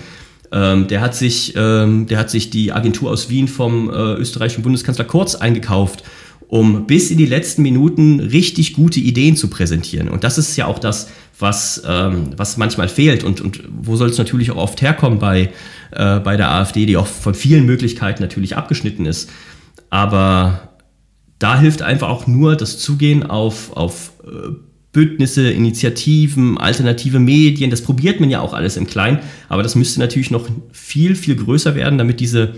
[0.51, 4.63] Ähm, der, hat sich, ähm, der hat sich die Agentur aus Wien vom äh, österreichischen
[4.63, 6.03] Bundeskanzler Kurz eingekauft,
[6.47, 10.09] um bis in die letzten Minuten richtig gute Ideen zu präsentieren.
[10.09, 14.09] Und das ist ja auch das, was, ähm, was manchmal fehlt und, und wo soll
[14.09, 15.51] es natürlich auch oft herkommen bei,
[15.91, 19.29] äh, bei der AfD, die auch von vielen Möglichkeiten natürlich abgeschnitten ist.
[19.89, 20.69] Aber
[21.39, 24.51] da hilft einfach auch nur das Zugehen auf, auf äh,
[24.91, 27.69] Bündnisse, Initiativen, alternative Medien.
[27.69, 29.19] Das probiert man ja auch alles im Kleinen.
[29.49, 32.53] Aber das müsste natürlich noch viel, viel größer werden, damit diese,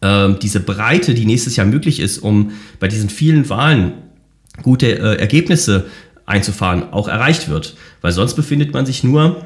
[0.00, 3.92] äh, diese Breite, die nächstes Jahr möglich ist, um bei diesen vielen Wahlen
[4.62, 5.86] gute äh, Ergebnisse
[6.26, 7.76] einzufahren, auch erreicht wird.
[8.00, 9.44] Weil sonst befindet man sich nur,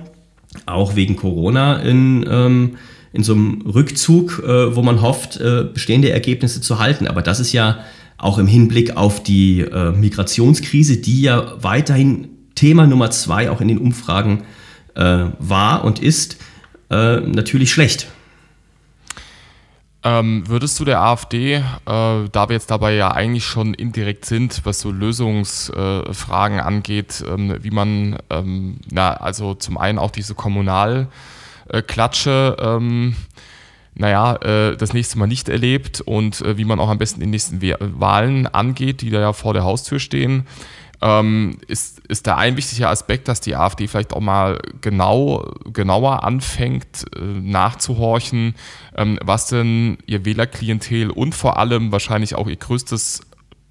[0.65, 2.77] auch wegen Corona, in, ähm,
[3.17, 7.07] in so einem Rückzug, äh, wo man hofft, äh, bestehende Ergebnisse zu halten.
[7.07, 7.79] Aber das ist ja
[8.19, 13.69] auch im Hinblick auf die äh, Migrationskrise, die ja weiterhin Thema Nummer zwei auch in
[13.69, 14.45] den Umfragen
[14.95, 16.37] äh, war und ist,
[16.91, 18.09] äh, natürlich schlecht.
[20.03, 24.61] Ähm, würdest du der AfD, äh, da wir jetzt dabei ja eigentlich schon indirekt sind,
[24.65, 30.35] was so Lösungsfragen äh, angeht, ähm, wie man, ähm, na, also zum einen auch diese
[31.69, 33.17] Kommunalklatsche, ähm,
[33.95, 37.27] naja, äh, das nächste Mal nicht erlebt und äh, wie man auch am besten die
[37.27, 37.61] nächsten
[37.99, 40.47] Wahlen angeht, die da ja vor der Haustür stehen.
[41.03, 46.25] Ähm, ist, ist da ein wichtiger Aspekt, dass die AfD vielleicht auch mal genau, genauer
[46.25, 48.55] anfängt äh, nachzuhorchen,
[48.97, 53.21] ähm, was denn ihr Wählerklientel und vor allem wahrscheinlich auch ihr größtes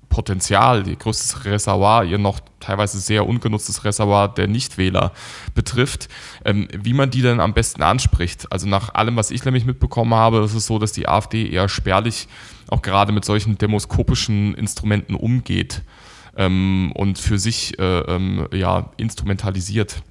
[0.09, 5.11] Potenzial, ihr größtes Reservoir, ihr noch teilweise sehr ungenutztes Reservoir der Nichtwähler
[5.53, 6.09] betrifft,
[6.43, 8.51] ähm, wie man die denn am besten anspricht.
[8.51, 11.69] Also nach allem, was ich nämlich mitbekommen habe, ist es so, dass die AfD eher
[11.69, 12.27] spärlich
[12.67, 15.83] auch gerade mit solchen demoskopischen Instrumenten umgeht
[16.35, 20.01] ähm, und für sich äh, ähm, ja, instrumentalisiert.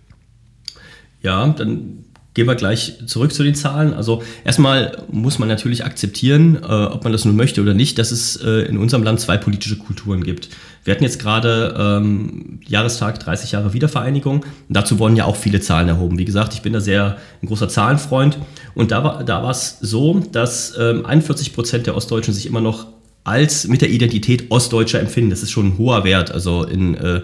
[1.23, 2.05] Ja, dann
[2.35, 3.95] gehen wir gleich zurück zu den Zahlen.
[3.95, 8.11] Also erstmal muss man natürlich akzeptieren, äh, ob man das nun möchte oder nicht, dass
[8.11, 10.49] es äh, in unserem Land zwei politische Kulturen gibt.
[10.83, 14.45] Wir hatten jetzt gerade ähm, Jahrestag 30 Jahre Wiedervereinigung.
[14.69, 16.19] dazu wurden ja auch viele Zahlen erhoben.
[16.19, 18.39] Wie gesagt, ich bin da sehr ein großer Zahlenfreund.
[18.75, 22.89] Und da war, da es so, dass ähm, 41 Prozent der Ostdeutschen sich immer noch
[23.23, 25.31] als mit der Identität Ostdeutscher empfinden.
[25.31, 26.31] Das ist schon ein hoher Wert.
[26.31, 27.23] Also in, äh,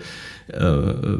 [0.52, 1.18] äh,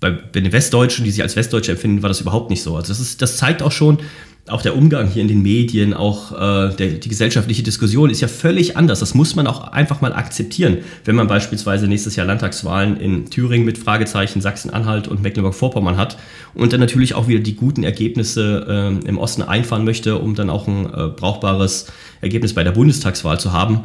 [0.00, 2.76] bei, bei den Westdeutschen, die sich als Westdeutsche empfinden, war das überhaupt nicht so.
[2.76, 3.98] Also das, ist, das zeigt auch schon,
[4.46, 8.28] auch der Umgang hier in den Medien, auch äh, der, die gesellschaftliche Diskussion ist ja
[8.28, 9.00] völlig anders.
[9.00, 10.78] Das muss man auch einfach mal akzeptieren.
[11.04, 16.16] Wenn man beispielsweise nächstes Jahr Landtagswahlen in Thüringen mit Fragezeichen, Sachsen-Anhalt und Mecklenburg-Vorpommern hat
[16.54, 20.48] und dann natürlich auch wieder die guten Ergebnisse äh, im Osten einfahren möchte, um dann
[20.48, 21.86] auch ein äh, brauchbares
[22.22, 23.84] Ergebnis bei der Bundestagswahl zu haben,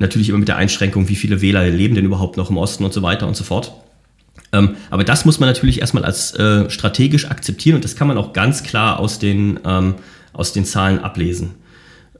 [0.00, 2.92] Natürlich immer mit der Einschränkung, wie viele Wähler leben denn überhaupt noch im Osten und
[2.94, 3.74] so weiter und so fort.
[4.52, 8.18] Ähm, aber das muss man natürlich erstmal als äh, strategisch akzeptieren und das kann man
[8.18, 9.94] auch ganz klar aus den, ähm,
[10.32, 11.50] aus den Zahlen ablesen.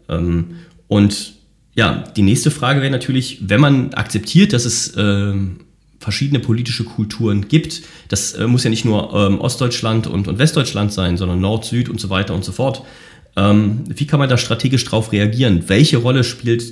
[0.09, 0.57] Ähm,
[0.87, 1.35] und
[1.75, 5.33] ja, die nächste Frage wäre natürlich, wenn man akzeptiert, dass es äh,
[5.99, 10.93] verschiedene politische Kulturen gibt, das äh, muss ja nicht nur ähm, Ostdeutschland und, und Westdeutschland
[10.93, 12.83] sein, sondern Nord, Süd und so weiter und so fort.
[13.37, 15.65] Ähm, wie kann man da strategisch drauf reagieren?
[15.69, 16.65] Welche Rolle spielt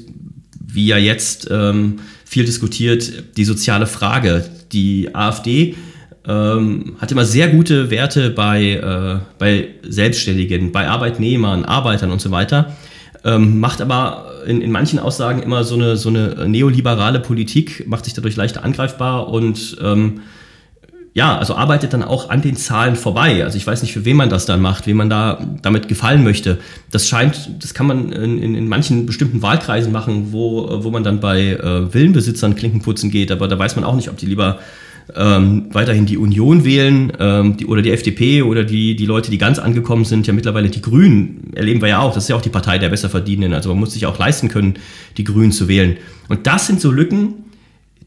[0.60, 4.44] wie ja jetzt ähm, viel diskutiert, die soziale Frage.
[4.70, 5.76] Die AfD
[6.26, 12.30] ähm, hat immer sehr gute Werte bei, äh, bei Selbstständigen, bei Arbeitnehmern, Arbeitern und so
[12.30, 12.76] weiter,
[13.24, 18.04] ähm, macht aber in, in manchen Aussagen immer so eine, so eine neoliberale Politik, macht
[18.04, 20.20] sich dadurch leichter angreifbar und ähm,
[21.18, 23.42] ja, also arbeitet dann auch an den Zahlen vorbei.
[23.42, 26.22] Also ich weiß nicht, für wen man das dann macht, wem man da damit gefallen
[26.22, 26.58] möchte.
[26.92, 31.18] Das scheint, das kann man in, in manchen bestimmten Wahlkreisen machen, wo, wo man dann
[31.18, 34.60] bei äh, Villenbesitzern Klinkenputzen geht, aber da weiß man auch nicht, ob die lieber
[35.16, 39.38] ähm, weiterhin die Union wählen ähm, die, oder die FDP oder die, die Leute, die
[39.38, 42.42] ganz angekommen sind, ja mittlerweile die Grünen, erleben wir ja auch, das ist ja auch
[42.42, 44.74] die Partei der Besserverdienenden, also man muss sich auch leisten können,
[45.16, 45.96] die Grünen zu wählen.
[46.28, 47.47] Und das sind so Lücken,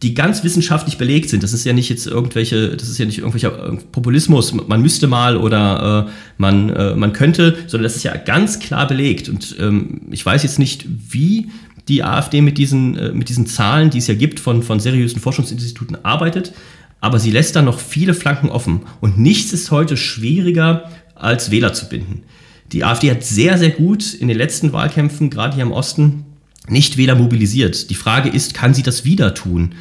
[0.02, 1.44] die ganz wissenschaftlich belegt sind.
[1.44, 3.52] Das ist ja nicht jetzt irgendwelche, das ist ja nicht irgendwelcher
[3.92, 8.60] Populismus, man müsste mal oder äh, man, äh, man könnte, sondern das ist ja ganz
[8.60, 9.30] klar belegt.
[9.30, 11.50] Und ähm, ich weiß jetzt nicht, wie
[11.88, 15.22] die AfD mit diesen, äh, mit diesen Zahlen, die es ja gibt, von, von seriösen
[15.22, 16.54] Forschungsinstituten arbeitet,
[17.00, 18.82] aber sie lässt da noch viele Flanken offen.
[19.02, 22.24] Und nichts ist heute schwieriger, als Wähler zu binden.
[22.72, 26.26] Die AfD hat sehr, sehr gut in den letzten Wahlkämpfen, gerade hier im Osten,
[26.67, 27.89] nicht Wähler mobilisiert.
[27.89, 29.76] Die Frage ist, kann sie das wieder tun?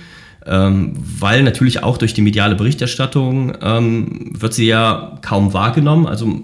[0.47, 6.07] Ähm, weil natürlich auch durch die mediale Berichterstattung ähm, wird sie ja kaum wahrgenommen.
[6.07, 6.43] Also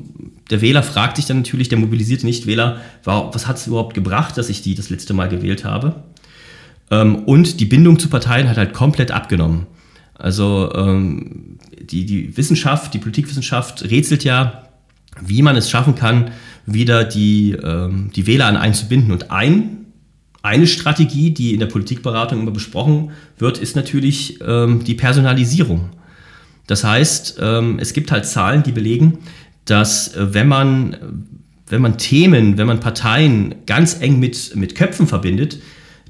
[0.50, 4.48] der Wähler fragt sich dann natürlich, der mobilisierte Nichtwähler, was hat es überhaupt gebracht, dass
[4.48, 5.96] ich die das letzte Mal gewählt habe?
[6.90, 9.66] Ähm, und die Bindung zu Parteien hat halt komplett abgenommen.
[10.14, 14.68] Also ähm, die, die Wissenschaft, die Politikwissenschaft rätselt ja,
[15.20, 16.30] wie man es schaffen kann,
[16.66, 19.12] wieder die, ähm, die Wähler an einen zu binden.
[19.12, 19.85] Und ein
[20.46, 25.90] eine Strategie, die in der Politikberatung immer besprochen wird, ist natürlich ähm, die Personalisierung.
[26.66, 29.18] Das heißt, ähm, es gibt halt Zahlen, die belegen,
[29.64, 30.96] dass äh, wenn man,
[31.68, 35.58] wenn man Themen, wenn man Parteien ganz eng mit, mit Köpfen verbindet,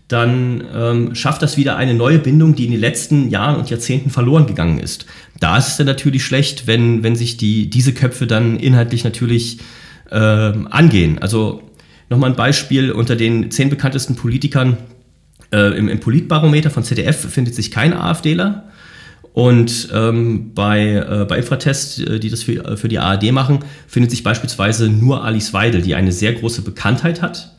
[0.08, 4.10] dann ähm, schafft das wieder eine neue Bindung, die in den letzten Jahren und Jahrzehnten
[4.10, 5.06] verloren gegangen ist.
[5.40, 9.58] Da ist es dann natürlich schlecht, wenn, wenn sich die, diese Köpfe dann inhaltlich natürlich
[10.10, 11.18] äh, angehen.
[11.18, 11.62] Also
[12.08, 14.76] Nochmal ein Beispiel unter den zehn bekanntesten Politikern
[15.52, 18.64] äh, im, im, Politbarometer von ZDF findet sich kein AfDler.
[19.32, 23.58] Und ähm, bei, äh, bei Infratest, äh, die das für, äh, für die ARD machen,
[23.86, 27.54] findet sich beispielsweise nur Alice Weidel, die eine sehr große Bekanntheit hat,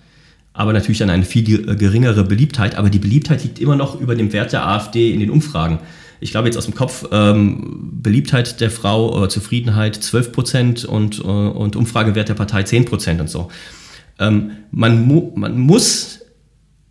[0.54, 1.44] aber natürlich dann eine viel
[1.76, 2.76] geringere Beliebtheit.
[2.76, 5.80] Aber die Beliebtheit liegt immer noch über dem Wert der AfD in den Umfragen.
[6.20, 11.20] Ich glaube jetzt aus dem Kopf, ähm, Beliebtheit der Frau oder Zufriedenheit 12 Prozent und,
[11.20, 13.50] äh, und Umfragewert der Partei 10 Prozent und so.
[14.20, 16.20] Ähm, man, mu man muss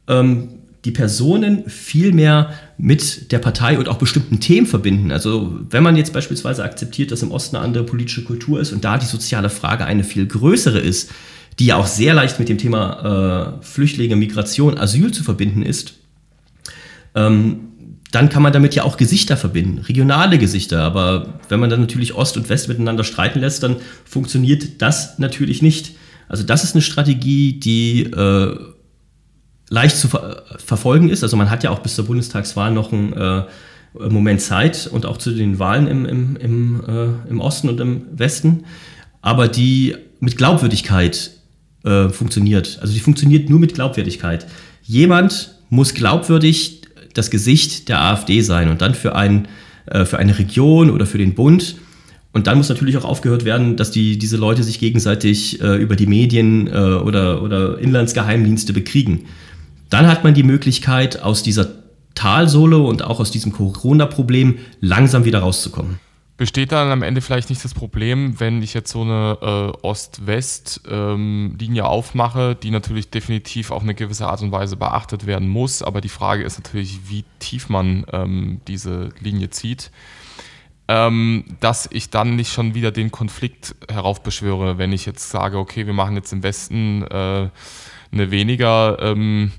[0.09, 0.49] ähm,
[0.85, 5.11] die Personen viel mehr mit der Partei und auch bestimmten Themen verbinden.
[5.11, 8.85] Also wenn man jetzt beispielsweise akzeptiert, dass im Osten eine andere politische Kultur ist und
[8.85, 11.11] da die soziale Frage eine viel größere ist,
[11.59, 15.95] die ja auch sehr leicht mit dem Thema äh, Flüchtlinge, Migration, Asyl zu verbinden ist,
[17.15, 17.61] ähm,
[18.13, 20.83] dann kann man damit ja auch Gesichter verbinden, regionale Gesichter.
[20.83, 25.63] Aber wenn man dann natürlich Ost und West miteinander streiten lässt, dann funktioniert das natürlich
[25.63, 25.97] nicht.
[26.29, 28.59] Also das ist eine Strategie, die äh,
[29.69, 31.23] leicht zu ver verfolgen ist.
[31.23, 33.43] Also man hat ja auch bis zur Bundestagswahl noch einen äh,
[33.95, 38.03] Moment Zeit und auch zu den Wahlen im, im, im, äh, im Osten und im
[38.13, 38.65] Westen,
[39.23, 41.31] aber die mit Glaubwürdigkeit
[41.85, 42.79] äh, funktioniert.
[42.81, 44.47] Also die funktioniert nur mit Glaubwürdigkeit.
[44.83, 46.83] Jemand muss glaubwürdig
[47.15, 49.49] das Gesicht der AfD sein und dann für, ein,
[49.87, 51.77] äh, für eine Region oder für den Bund.
[52.37, 55.97] Und dann muss natürlich auch aufgehört werden, dass die, diese Leute sich gegenseitig äh, über
[55.97, 59.25] die Medien äh, oder, oder Inlandsgeheimdienste bekriegen.
[59.89, 61.69] Dann hat man die Möglichkeit, aus dieser
[62.15, 65.99] Talsohle und auch aus diesem Corona-Problem langsam wieder rauszukommen.
[66.37, 71.83] Besteht dann am Ende vielleicht nicht das Problem, wenn ich jetzt so eine äh, Ost-West-Linie
[71.83, 76.03] ähm, aufmache, die natürlich definitiv auf eine gewisse Art und Weise beachtet werden muss, aber
[76.03, 79.91] die Frage ist natürlich, wie tief man ähm, diese Linie zieht,
[80.89, 85.87] ähm, dass ich dann nicht schon wieder den Konflikt heraufbeschwöre, wenn ich jetzt sage, okay,
[85.87, 87.49] wir machen jetzt im Westen äh,
[88.13, 89.53] eine weniger ähm,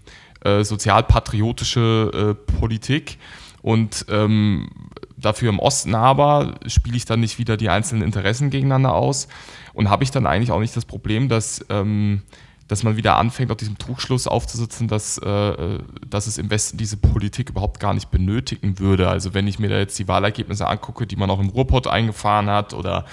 [0.44, 3.18] äh, sozialpatriotische äh, Politik.
[3.62, 4.70] Und ähm,
[5.18, 9.28] dafür im Osten aber spiele ich dann nicht wieder die einzelnen Interessen gegeneinander aus.
[9.74, 12.22] Und habe ich dann eigentlich auch nicht das Problem, dass, ähm,
[12.68, 16.98] dass man wieder anfängt, auf diesem Trugschluss aufzusitzen, dass, äh, dass es im Westen diese
[16.98, 19.10] Politik überhaupt gar nicht benötigen würde.
[19.10, 22.50] Also wenn ich mir da jetzt die Wahlergebnisse angucke, die man auch im Ruhrpott eingefahren
[22.50, 23.06] hat oder,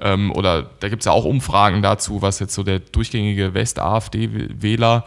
[0.00, 5.04] ähm, oder da gibt es ja auch Umfragen dazu, was jetzt so der durchgängige West-AfD-Wähler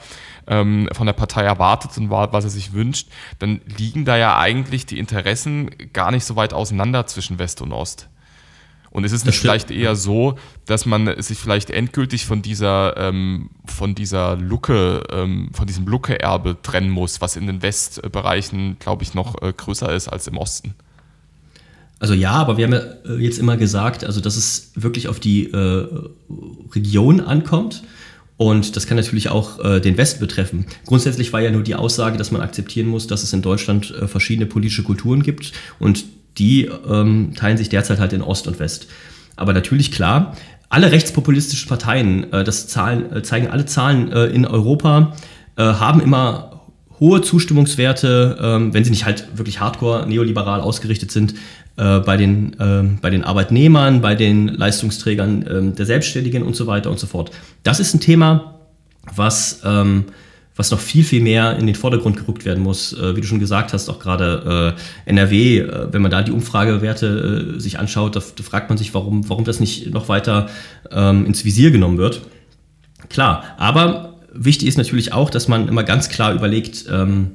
[0.48, 4.86] ähm, von der Partei erwartet und was er sich wünscht, dann liegen da ja eigentlich
[4.86, 8.10] die Interessen gar nicht so weit auseinander zwischen West und Ost.
[8.98, 13.52] Und es ist nicht vielleicht eher so, dass man sich vielleicht endgültig von dieser, ähm,
[13.64, 19.14] von dieser Lucke, ähm, von diesem Lucke-Erbe trennen muss, was in den Westbereichen, glaube ich,
[19.14, 20.74] noch äh, größer ist als im Osten.
[22.00, 25.20] Also ja, aber wir haben ja äh, jetzt immer gesagt, also dass es wirklich auf
[25.20, 25.88] die äh,
[26.74, 27.84] Region ankommt.
[28.38, 30.66] Und das kann natürlich auch äh, den Westen betreffen.
[30.88, 34.08] Grundsätzlich war ja nur die Aussage, dass man akzeptieren muss, dass es in Deutschland äh,
[34.08, 36.04] verschiedene politische Kulturen gibt und
[36.38, 38.88] die ähm, teilen sich derzeit halt in Ost und West.
[39.36, 40.36] Aber natürlich klar,
[40.70, 45.14] alle rechtspopulistischen Parteien, äh, das Zahlen, äh, zeigen alle Zahlen äh, in Europa,
[45.56, 46.62] äh, haben immer
[47.00, 51.36] hohe Zustimmungswerte, ähm, wenn sie nicht halt wirklich hardcore neoliberal ausgerichtet sind,
[51.78, 56.66] äh, bei, den, äh, bei den Arbeitnehmern, bei den Leistungsträgern äh, der Selbstständigen und so
[56.68, 57.32] weiter und so fort.
[57.64, 58.56] Das ist ein Thema,
[59.16, 60.06] was, ähm,
[60.58, 62.92] was noch viel, viel mehr in den Vordergrund gerückt werden muss.
[62.92, 66.32] Äh, wie du schon gesagt hast, auch gerade äh, NRW, äh, wenn man da die
[66.32, 70.50] Umfragewerte sich anschaut, da, da, fragt man sich, warum, warum das nicht noch weiter
[70.92, 72.22] ähm, ins Visier genommen wird.
[73.10, 77.32] Klar, aber wichtig ist natürlich auch, dass man immer ganz klar überlegt, ähm,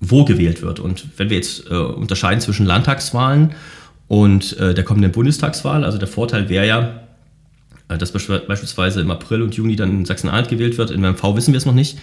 [0.00, 0.80] wo gewählt wird.
[0.80, 3.54] Und wenn wir jetzt äh, unterscheiden zwischen Landtagswahlen
[4.08, 7.05] und äh, der kommenden Bundestagswahl, also der Vorteil wäre ja, äh,
[7.88, 11.58] dass beispielsweise im April und Juni dann in Sachsen-Anhalt gewählt wird, in MV wissen wir
[11.58, 11.98] es noch nicht,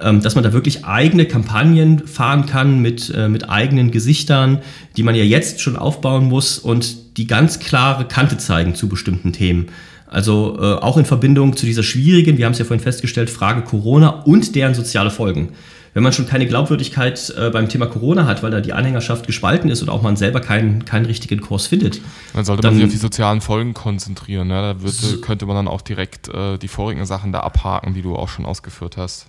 [0.00, 4.60] ähm, dass man da wirklich eigene Kampagnen fahren kann mit, äh, mit eigenen Gesichtern,
[4.96, 9.32] die man ja jetzt schon aufbauen muss und die ganz klare Kante zeigen zu bestimmten
[9.32, 9.66] Themen.
[10.06, 13.62] Also äh, auch in Verbindung zu dieser schwierigen, wir haben es ja vorhin festgestellt, Frage
[13.62, 15.50] Corona und deren soziale Folgen
[15.94, 19.70] wenn man schon keine Glaubwürdigkeit äh, beim Thema Corona hat, weil da die Anhängerschaft gespalten
[19.70, 22.00] ist oder auch man selber keinen, keinen richtigen Kurs findet.
[22.34, 24.48] Dann sollte dann, man sich auf die sozialen Folgen konzentrieren.
[24.48, 24.54] Ne?
[24.54, 28.16] Da wird, könnte man dann auch direkt äh, die vorigen Sachen da abhaken, die du
[28.16, 29.26] auch schon ausgeführt hast.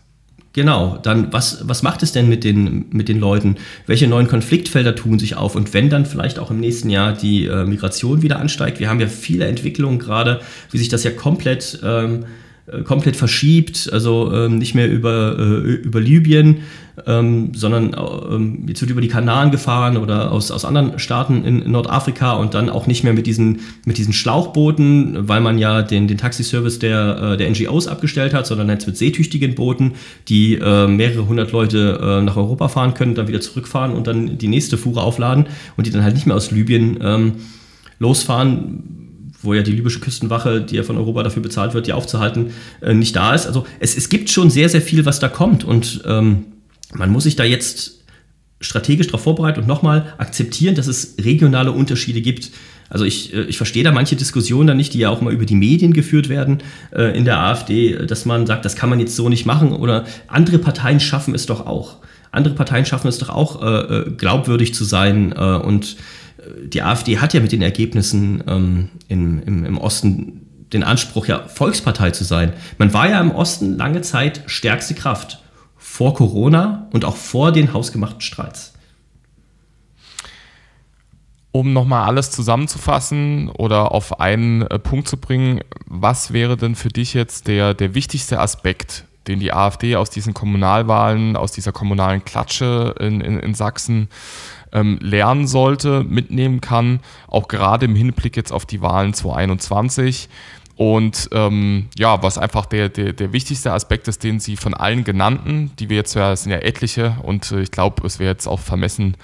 [0.54, 3.56] Genau, dann was, was macht es denn mit den, mit den Leuten?
[3.88, 5.56] Welche neuen Konfliktfelder tun sich auf?
[5.56, 9.00] Und wenn dann vielleicht auch im nächsten Jahr die äh, Migration wieder ansteigt, wir haben
[9.00, 12.41] ja viele Entwicklungen gerade, wie sich das ja komplett ähm, äh,
[12.86, 16.58] komplett verschiebt, also ähm, nicht mehr über, äh, über Libyen,
[17.08, 17.96] ähm, sondern
[18.30, 22.34] ähm, jetzt wird über die Kanaren gefahren oder aus, aus anderen Staaten in, in, Nordafrika
[22.34, 26.18] und dann auch nicht mehr mit diesen, mit diesen Schlauchbooten, weil man ja den, den
[26.18, 29.94] Taxiservice der, äh, der NGOs abgestellt hat, sondern jetzt mit seetüchtigen Booten,
[30.28, 34.38] die äh, mehrere hundert Leute äh, nach Europa fahren können, dann wieder zurückfahren und dann
[34.38, 37.34] die nächste Fuhre aufladen und die dann halt nicht mehr aus Libyen ähm,
[38.00, 39.01] losfahren
[39.42, 42.94] wo ja die libysche Küstenwache, die ja von Europa dafür bezahlt wird, die aufzuhalten, äh,
[42.94, 43.48] nicht da ist.
[43.48, 45.64] Also es, es gibt schon sehr, sehr viel, was da kommt.
[45.64, 46.46] Und ähm,
[46.94, 48.02] man muss sich da jetzt
[48.60, 52.52] strategisch darauf vorbereiten und nochmal akzeptieren, dass es regionale Unterschiede gibt.
[52.90, 55.46] Also ich, äh, ich verstehe da manche Diskussionen da nicht, die ja auch mal über
[55.46, 56.60] die Medien geführt werden
[56.92, 60.06] äh, in der AfD, dass man sagt, das kann man jetzt so nicht machen oder
[60.28, 61.98] andere Parteien schaffen es doch auch.
[62.32, 65.98] Andere Parteien schaffen es doch auch, äh, äh glaubwürdig zu sein äh, und
[66.66, 71.48] die AfD hat ja mit den Ergebnissen ähm, im, im, im Osten den Anspruch, ja
[71.48, 72.54] Volkspartei zu sein.
[72.78, 75.42] Man war ja im Osten lange Zeit stärkste Kraft
[75.78, 78.74] vor Corona und auch vor den hausgemachten Streits.
[81.52, 86.88] Um nochmal alles zusammenzufassen oder auf einen äh, Punkt zu bringen, was wäre denn für
[86.88, 92.24] dich jetzt der, der wichtigste Aspekt, den die AfD aus diesen Kommunalwahlen, aus dieser kommunalen
[92.24, 94.08] Klatsche in, in, in Sachsen
[94.72, 100.30] ähm, lernen sollte, mitnehmen kann, auch gerade im Hinblick jetzt auf die Wahlen 2021.
[100.82, 105.04] Und ähm, ja, was einfach der, der, der wichtigste Aspekt ist, den Sie von allen
[105.04, 108.32] genannten, die wir jetzt, ja, es sind ja etliche, und äh, ich glaube, es wäre
[108.32, 109.16] jetzt auch vermessen,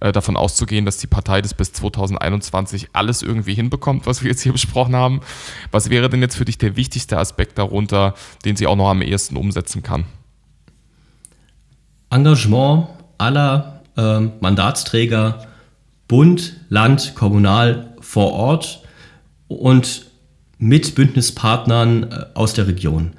[0.00, 4.42] äh, davon auszugehen, dass die Partei das bis 2021 alles irgendwie hinbekommt, was wir jetzt
[4.42, 5.22] hier besprochen haben.
[5.70, 9.00] Was wäre denn jetzt für dich der wichtigste Aspekt darunter, den sie auch noch am
[9.00, 10.04] ehesten umsetzen kann?
[12.10, 15.46] Engagement aller äh, Mandatsträger
[16.08, 18.82] Bund, Land, Kommunal vor Ort
[19.48, 20.06] und
[20.58, 23.12] mit Bündnispartnern äh, aus der Region.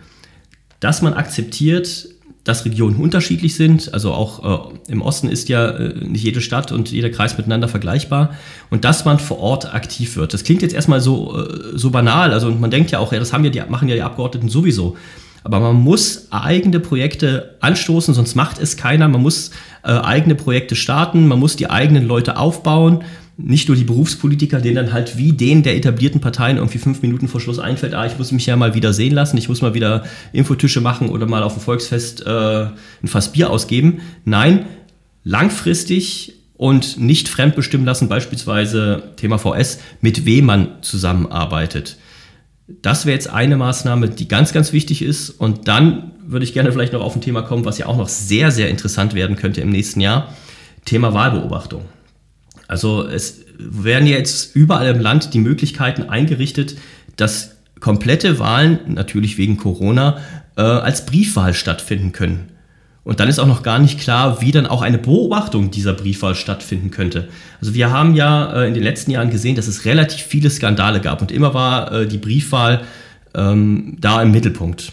[0.79, 2.09] Dass man akzeptiert,
[2.43, 6.71] dass Regionen unterschiedlich sind, also auch äh, im Osten ist ja äh, nicht jede Stadt
[6.71, 8.35] und jeder Kreis miteinander vergleichbar
[8.69, 10.33] und dass man vor Ort aktiv wird.
[10.33, 13.33] Das klingt jetzt erstmal so, äh, so banal, also man denkt ja auch, ja, das
[13.33, 14.95] haben ja die, machen ja die Abgeordneten sowieso.
[15.47, 19.07] Aber man muss eigene Projekte anstoßen, sonst macht es keiner.
[19.07, 23.05] Man muss äh, eigene Projekte starten, man muss die eigenen Leute aufbauen.
[23.37, 27.29] Nicht nur die Berufspolitiker, denen dann halt wie den der etablierten Parteien irgendwie fünf Minuten
[27.29, 29.73] vor Schluss einfällt, ah, ich muss mich ja mal wieder sehen lassen, ich muss mal
[29.73, 34.01] wieder Infotische machen oder mal auf dem Volksfest äh, ein Fass Bier ausgeben.
[34.25, 34.65] Nein,
[35.23, 41.95] langfristig und nicht fremdbestimmen lassen, beispielsweise Thema VS, mit wem man zusammenarbeitet.
[42.67, 45.29] Das wäre jetzt eine Maßnahme, die ganz, ganz wichtig ist.
[45.29, 48.09] Und dann würde ich gerne vielleicht noch auf ein Thema kommen, was ja auch noch
[48.09, 50.33] sehr, sehr interessant werden könnte im nächsten Jahr.
[50.83, 51.85] Thema Wahlbeobachtung.
[52.67, 56.77] Also es werden jetzt überall im Land die Möglichkeiten eingerichtet,
[57.15, 60.19] dass komplette Wahlen, natürlich wegen Corona,
[60.57, 62.51] äh, als Briefwahl stattfinden können.
[63.07, 66.35] Und dann ist auch noch gar nicht klar, wie dann auch eine Beobachtung dieser Briefwahl
[66.35, 67.29] stattfinden könnte.
[67.61, 70.99] Also wir haben ja äh, in den letzten Jahren gesehen, dass es relativ viele Skandale
[70.99, 72.83] gab und immer war äh, die Briefwahl
[73.33, 74.91] ähm, da im Mittelpunkt.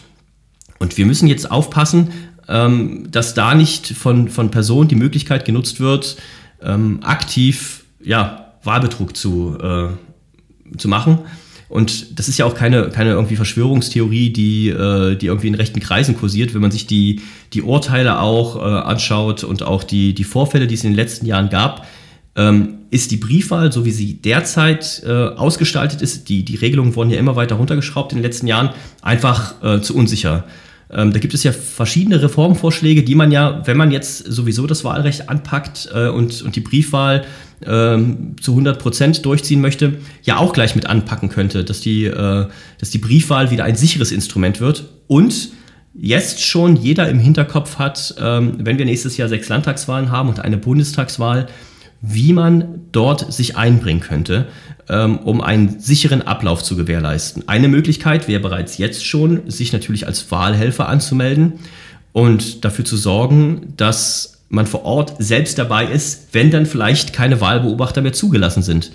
[0.79, 2.11] Und wir müssen jetzt aufpassen,
[2.47, 6.15] ähm, dass da nicht von, von Personen die Möglichkeit genutzt wird,
[6.63, 11.19] ähm, aktiv ja, Wahlbetrug zu, äh, zu machen.
[11.67, 15.79] Und das ist ja auch keine, keine irgendwie Verschwörungstheorie, die, äh, die irgendwie in rechten
[15.79, 16.53] Kreisen kursiert.
[16.53, 17.21] Wenn man sich die,
[17.53, 21.25] die Urteile auch äh, anschaut und auch die, die Vorfälle, die es in den letzten
[21.25, 21.87] Jahren gab,
[22.35, 27.09] ähm, ist die Briefwahl, so wie sie derzeit äh, ausgestaltet ist, die, die Regelungen wurden
[27.09, 28.69] ja immer weiter runtergeschraubt in den letzten Jahren,
[29.01, 30.45] einfach zu unsicher.
[30.91, 34.83] Ähm, da gibt es ja verschiedene Reformvorschläge, die man ja, wenn man jetzt sowieso das
[34.83, 37.25] Wahlrecht anpackt und, und die Briefwahl
[37.65, 42.47] ähm, zu 100 Prozent durchziehen möchte, ja auch gleich mit anpacken könnte, dass die, äh,
[42.79, 45.51] dass die Briefwahl wieder ein sicheres Instrument wird und
[45.93, 50.39] jetzt schon jeder im Hinterkopf hat, ähm, wenn wir nächstes Jahr sechs Landtagswahlen haben und
[50.39, 51.47] eine Bundestagswahl,
[52.01, 54.47] wie man dort sich einbringen könnte,
[54.89, 57.47] ähm, um einen sicheren Ablauf zu gewährleisten.
[57.47, 61.53] Eine Möglichkeit wäre bereits jetzt schon, sich natürlich als Wahlhelfer anzumelden
[62.11, 67.41] und dafür zu sorgen, dass man vor Ort selbst dabei ist, wenn dann vielleicht keine
[67.41, 68.91] Wahlbeobachter mehr zugelassen sind.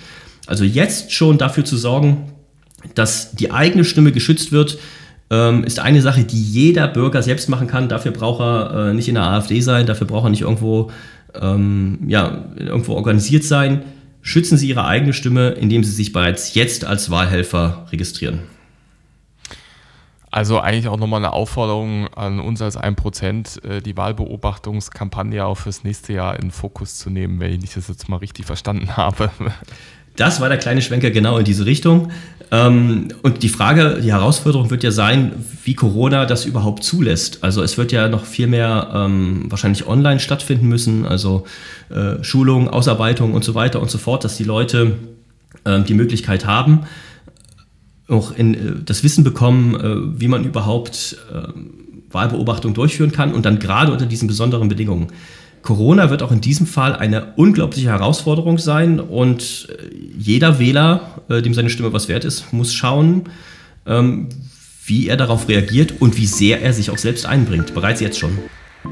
[0.46, 2.32] Also jetzt schon dafür zu sorgen,
[2.94, 4.78] dass die eigene Stimme geschützt wird,
[5.30, 7.88] ähm, ist eine Sache, die jeder Bürger selbst machen kann.
[7.88, 10.90] Dafür braucht er äh, nicht in der AfD sein, dafür braucht er nicht irgendwo,
[11.40, 13.82] ähm, ja, irgendwo organisiert sein.
[14.22, 18.40] Schützen Sie Ihre eigene Stimme, indem Sie sich bereits jetzt als Wahlhelfer registrieren.
[20.30, 25.82] Also eigentlich auch nochmal eine Aufforderung an uns als 1%, äh, die Wahlbeobachtungskampagne auch fürs
[25.82, 29.30] nächste Jahr in Fokus zu nehmen, wenn ich das jetzt mal richtig verstanden habe.
[30.16, 32.10] Das war der kleine Schwenker genau in diese Richtung.
[32.52, 35.32] Ähm, und die Frage, die Herausforderung wird ja sein,
[35.64, 37.42] wie Corona das überhaupt zulässt.
[37.42, 41.44] Also es wird ja noch viel mehr ähm, wahrscheinlich online stattfinden müssen, also
[41.90, 44.96] äh, Schulungen, Ausarbeitung und so weiter und so fort, dass die Leute
[45.64, 46.82] ähm, die Möglichkeit haben,
[48.10, 51.48] auch in, äh, das Wissen bekommen, äh, wie man überhaupt äh,
[52.10, 55.08] Wahlbeobachtung durchführen kann und dann gerade unter diesen besonderen Bedingungen.
[55.62, 59.68] Corona wird auch in diesem Fall eine unglaubliche Herausforderung sein und
[60.18, 63.24] jeder Wähler äh, dem seine Stimme was wert ist, muss schauen,
[63.86, 64.28] ähm,
[64.86, 67.74] wie er darauf reagiert und wie sehr er sich auch selbst einbringt.
[67.74, 68.38] Bereits jetzt schon.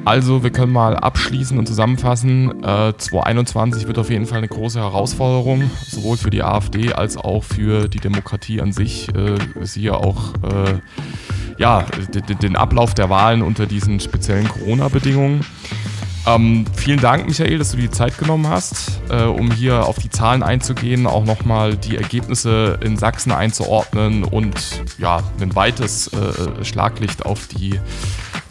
[0.05, 2.63] Also, wir können mal abschließen und zusammenfassen.
[2.63, 7.45] Äh, 2021 wird auf jeden Fall eine große Herausforderung, sowohl für die AfD als auch
[7.45, 9.09] für die Demokratie an sich.
[9.15, 10.79] Äh, siehe auch äh,
[11.59, 11.85] ja,
[12.43, 15.45] den Ablauf der Wahlen unter diesen speziellen Corona-Bedingungen.
[16.27, 20.11] Ähm, vielen Dank, Michael, dass du die Zeit genommen hast, äh, um hier auf die
[20.11, 24.55] Zahlen einzugehen, auch nochmal die Ergebnisse in Sachsen einzuordnen und
[24.99, 27.81] ja, ein weites äh, Schlaglicht auf die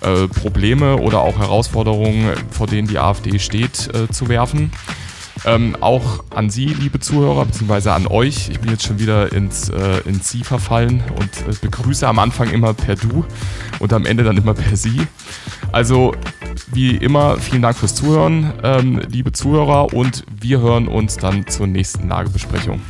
[0.01, 4.71] äh, Probleme oder auch Herausforderungen, vor denen die AfD steht, äh, zu werfen.
[5.45, 8.49] Ähm, auch an Sie, liebe Zuhörer, beziehungsweise an euch.
[8.49, 12.49] Ich bin jetzt schon wieder ins, äh, ins Sie verfallen und äh, begrüße am Anfang
[12.49, 13.25] immer per Du
[13.79, 15.01] und am Ende dann immer per Sie.
[15.71, 16.15] Also,
[16.73, 21.67] wie immer, vielen Dank fürs Zuhören, ähm, liebe Zuhörer, und wir hören uns dann zur
[21.67, 22.81] nächsten Lagebesprechung.